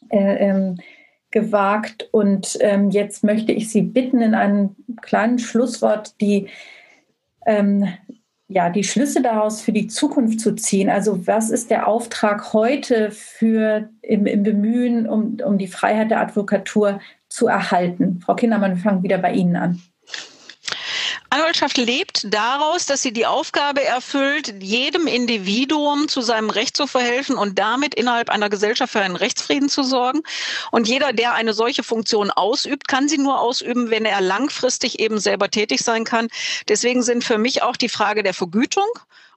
[0.09, 0.75] äh,
[1.31, 2.09] gewagt.
[2.11, 2.59] Und
[2.91, 6.49] jetzt möchte ich Sie bitten, in einem kleinen Schlusswort die
[8.51, 10.91] ja, die Schlüsse daraus für die Zukunft zu ziehen.
[10.91, 16.21] Also was ist der Auftrag heute für im, im Bemühen um, um die Freiheit der
[16.21, 18.19] Advokatur zu erhalten?
[18.19, 19.81] Frau Kindermann, wir fangen wieder bei Ihnen an.
[21.33, 27.37] Anwaltschaft lebt daraus, dass sie die Aufgabe erfüllt, jedem Individuum zu seinem Recht zu verhelfen
[27.37, 30.23] und damit innerhalb einer Gesellschaft für einen Rechtsfrieden zu sorgen.
[30.73, 35.21] Und jeder, der eine solche Funktion ausübt, kann sie nur ausüben, wenn er langfristig eben
[35.21, 36.29] selber tätig sein kann.
[36.69, 38.89] Deswegen sind für mich auch die Frage der Vergütung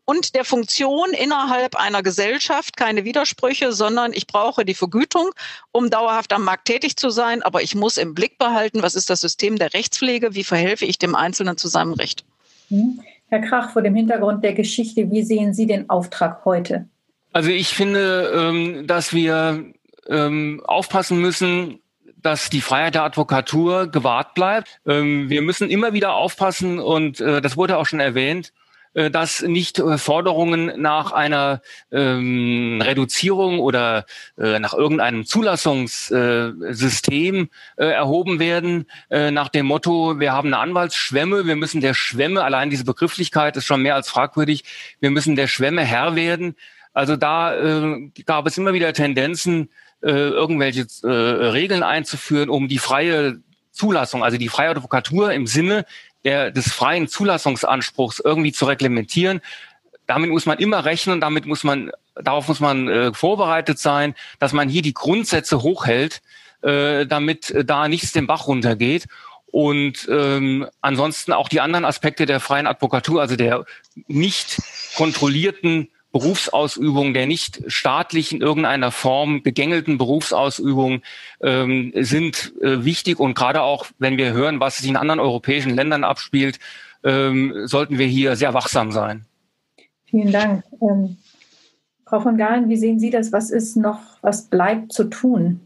[0.05, 5.29] und der Funktion innerhalb einer Gesellschaft, keine Widersprüche, sondern ich brauche die Vergütung,
[5.71, 9.09] um dauerhaft am Markt tätig zu sein, aber ich muss im Blick behalten, was ist
[9.09, 12.25] das System der Rechtspflege, wie verhelfe ich dem Einzelnen zu seinem Recht.
[12.69, 13.01] Mhm.
[13.29, 16.87] Herr Krach, vor dem Hintergrund der Geschichte, wie sehen Sie den Auftrag heute?
[17.31, 19.73] Also ich finde, ähm, dass wir
[20.07, 21.79] ähm, aufpassen müssen,
[22.21, 24.79] dass die Freiheit der Advokatur gewahrt bleibt.
[24.85, 28.62] Ähm, wir müssen immer wieder aufpassen und äh, das wurde auch schon erwähnt, äh,
[28.93, 34.05] dass nicht äh, Forderungen nach einer ähm, Reduzierung oder
[34.37, 41.47] äh, nach irgendeinem Zulassungssystem äh, erhoben werden, äh, nach dem Motto, wir haben eine Anwaltsschwemme,
[41.47, 44.63] wir müssen der Schwemme, allein diese Begrifflichkeit ist schon mehr als fragwürdig,
[44.99, 46.55] wir müssen der Schwemme Herr werden.
[46.93, 49.69] Also da äh, gab es immer wieder Tendenzen,
[50.01, 53.39] äh, irgendwelche äh, Regeln einzuführen, um die freie
[53.71, 55.85] Zulassung, also die freie Advokatur im Sinne
[56.23, 59.41] der, des freien Zulassungsanspruchs irgendwie zu reglementieren.
[60.07, 64.53] Damit muss man immer rechnen, damit muss man, darauf muss man äh, vorbereitet sein, dass
[64.53, 66.21] man hier die Grundsätze hochhält,
[66.61, 69.07] äh, damit da nichts den Bach runtergeht.
[69.47, 73.65] Und ähm, ansonsten auch die anderen Aspekte der freien Advokatur, also der
[74.07, 74.57] nicht
[74.95, 81.01] kontrollierten Berufsausübung, der nicht staatlich in irgendeiner Form gegängelten Berufsausübung
[81.41, 83.19] ähm, sind äh, wichtig.
[83.19, 86.59] Und gerade auch, wenn wir hören, was sich in anderen europäischen Ländern abspielt,
[87.03, 89.25] ähm, sollten wir hier sehr wachsam sein.
[90.05, 90.63] Vielen Dank.
[90.81, 91.17] Ähm,
[92.05, 93.31] Frau von Gahlen, wie sehen Sie das?
[93.31, 95.61] Was ist noch, was bleibt zu tun?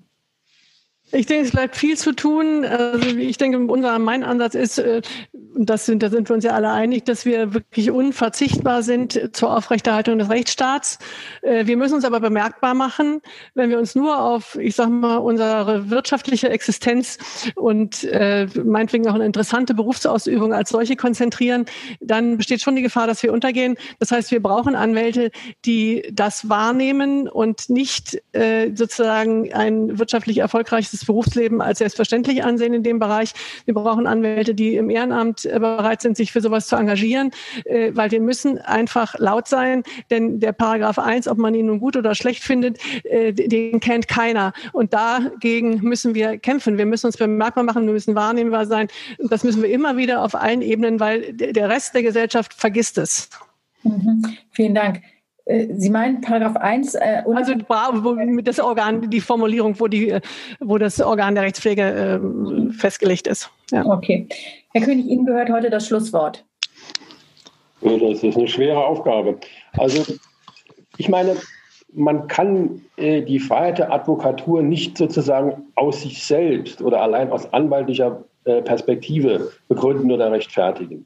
[1.11, 2.65] Ich denke, es bleibt viel zu tun.
[2.65, 5.01] Also ich denke, unser, mein Ansatz ist, äh,
[5.55, 9.29] und das sind, da sind wir uns ja alle einig, dass wir wirklich unverzichtbar sind
[9.31, 10.99] zur Aufrechterhaltung des Rechtsstaats.
[11.41, 13.21] Äh, wir müssen uns aber bemerkbar machen,
[13.53, 17.17] wenn wir uns nur auf, ich sag mal, unsere wirtschaftliche Existenz
[17.55, 21.65] und äh, meinetwegen auch eine interessante Berufsausübung als solche konzentrieren,
[22.01, 23.77] dann besteht schon die Gefahr, dass wir untergehen.
[23.99, 25.31] Das heißt, wir brauchen Anwälte,
[25.63, 28.21] die das wahrnehmen und nicht
[28.73, 33.33] sozusagen ein wirtschaftlich erfolgreiches das Berufsleben als selbstverständlich ansehen in dem Bereich.
[33.65, 37.31] Wir brauchen Anwälte, die im Ehrenamt äh, bereit sind, sich für sowas zu engagieren,
[37.65, 41.79] äh, weil wir müssen einfach laut sein, denn der Paragraph 1, ob man ihn nun
[41.79, 44.53] gut oder schlecht findet, äh, den kennt keiner.
[44.73, 46.77] Und dagegen müssen wir kämpfen.
[46.77, 48.87] Wir müssen uns bemerkbar machen, wir müssen wahrnehmbar sein.
[49.17, 52.97] Und das müssen wir immer wieder auf allen Ebenen, weil der Rest der Gesellschaft vergisst
[52.97, 53.29] es.
[53.83, 54.37] Mhm.
[54.51, 55.01] Vielen Dank.
[55.47, 56.95] Äh, Sie meinen Paragraph 1?
[56.95, 60.17] Äh, also das Organ, die Formulierung, wo, die,
[60.59, 63.49] wo das Organ der Rechtspflege äh, festgelegt ist.
[63.71, 63.85] Ja.
[63.85, 64.27] Okay.
[64.73, 66.45] Herr König, Ihnen gehört heute das Schlusswort.
[67.81, 69.37] Das ist eine schwere Aufgabe.
[69.73, 70.15] Also
[70.97, 71.35] ich meine,
[71.93, 77.51] man kann äh, die Freiheit der Advokatur nicht sozusagen aus sich selbst oder allein aus
[77.53, 81.05] anwaltlicher äh, Perspektive begründen oder rechtfertigen.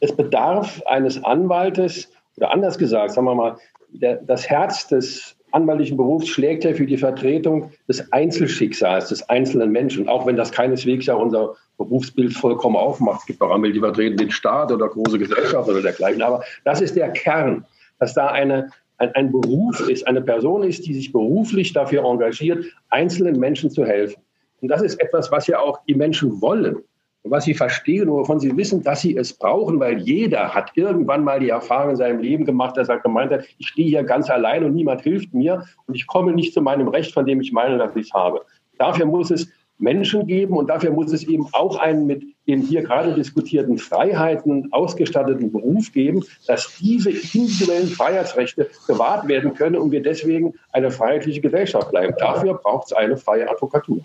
[0.00, 3.56] Es bedarf eines Anwaltes, oder anders gesagt, sagen wir mal,
[3.92, 9.70] der, das Herz des anwaltlichen Berufs schlägt ja für die Vertretung des Einzelschicksals des einzelnen
[9.72, 13.20] Menschen, auch wenn das keineswegs ja unser Berufsbild vollkommen aufmacht.
[13.20, 16.22] Es gibt auch Anwälte, die vertreten den Staat oder große Gesellschaft oder dergleichen.
[16.22, 17.64] Aber das ist der Kern,
[17.98, 22.64] dass da eine, ein, ein Beruf ist, eine Person ist, die sich beruflich dafür engagiert,
[22.90, 24.22] einzelnen Menschen zu helfen.
[24.60, 26.76] Und das ist etwas, was ja auch die Menschen wollen
[27.24, 31.22] was sie verstehen und wovon sie wissen, dass sie es brauchen, weil jeder hat irgendwann
[31.22, 34.30] mal die Erfahrung in seinem Leben gemacht, dass er gemeint hat, ich stehe hier ganz
[34.30, 37.52] allein und niemand hilft mir und ich komme nicht zu meinem Recht, von dem ich
[37.52, 38.40] meine, dass ich es habe.
[38.78, 39.50] Dafür muss es
[39.80, 44.68] Menschen geben und dafür muss es eben auch einen mit den hier gerade diskutierten Freiheiten
[44.72, 51.40] ausgestatteten Beruf geben, dass diese individuellen Freiheitsrechte gewahrt werden können und wir deswegen eine freiheitliche
[51.40, 52.14] Gesellschaft bleiben.
[52.18, 54.04] Dafür braucht es eine freie Advokatur.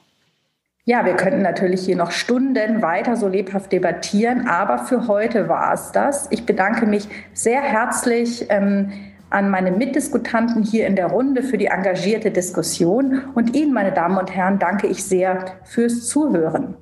[0.87, 5.73] Ja, wir könnten natürlich hier noch Stunden weiter so lebhaft debattieren, aber für heute war
[5.73, 6.27] es das.
[6.29, 8.91] Ich bedanke mich sehr herzlich ähm,
[9.31, 14.19] an meine Mitdiskutanten hier in der Runde für die engagierte Diskussion und Ihnen, meine Damen
[14.19, 16.75] und Herren, danke ich sehr fürs Zuhören.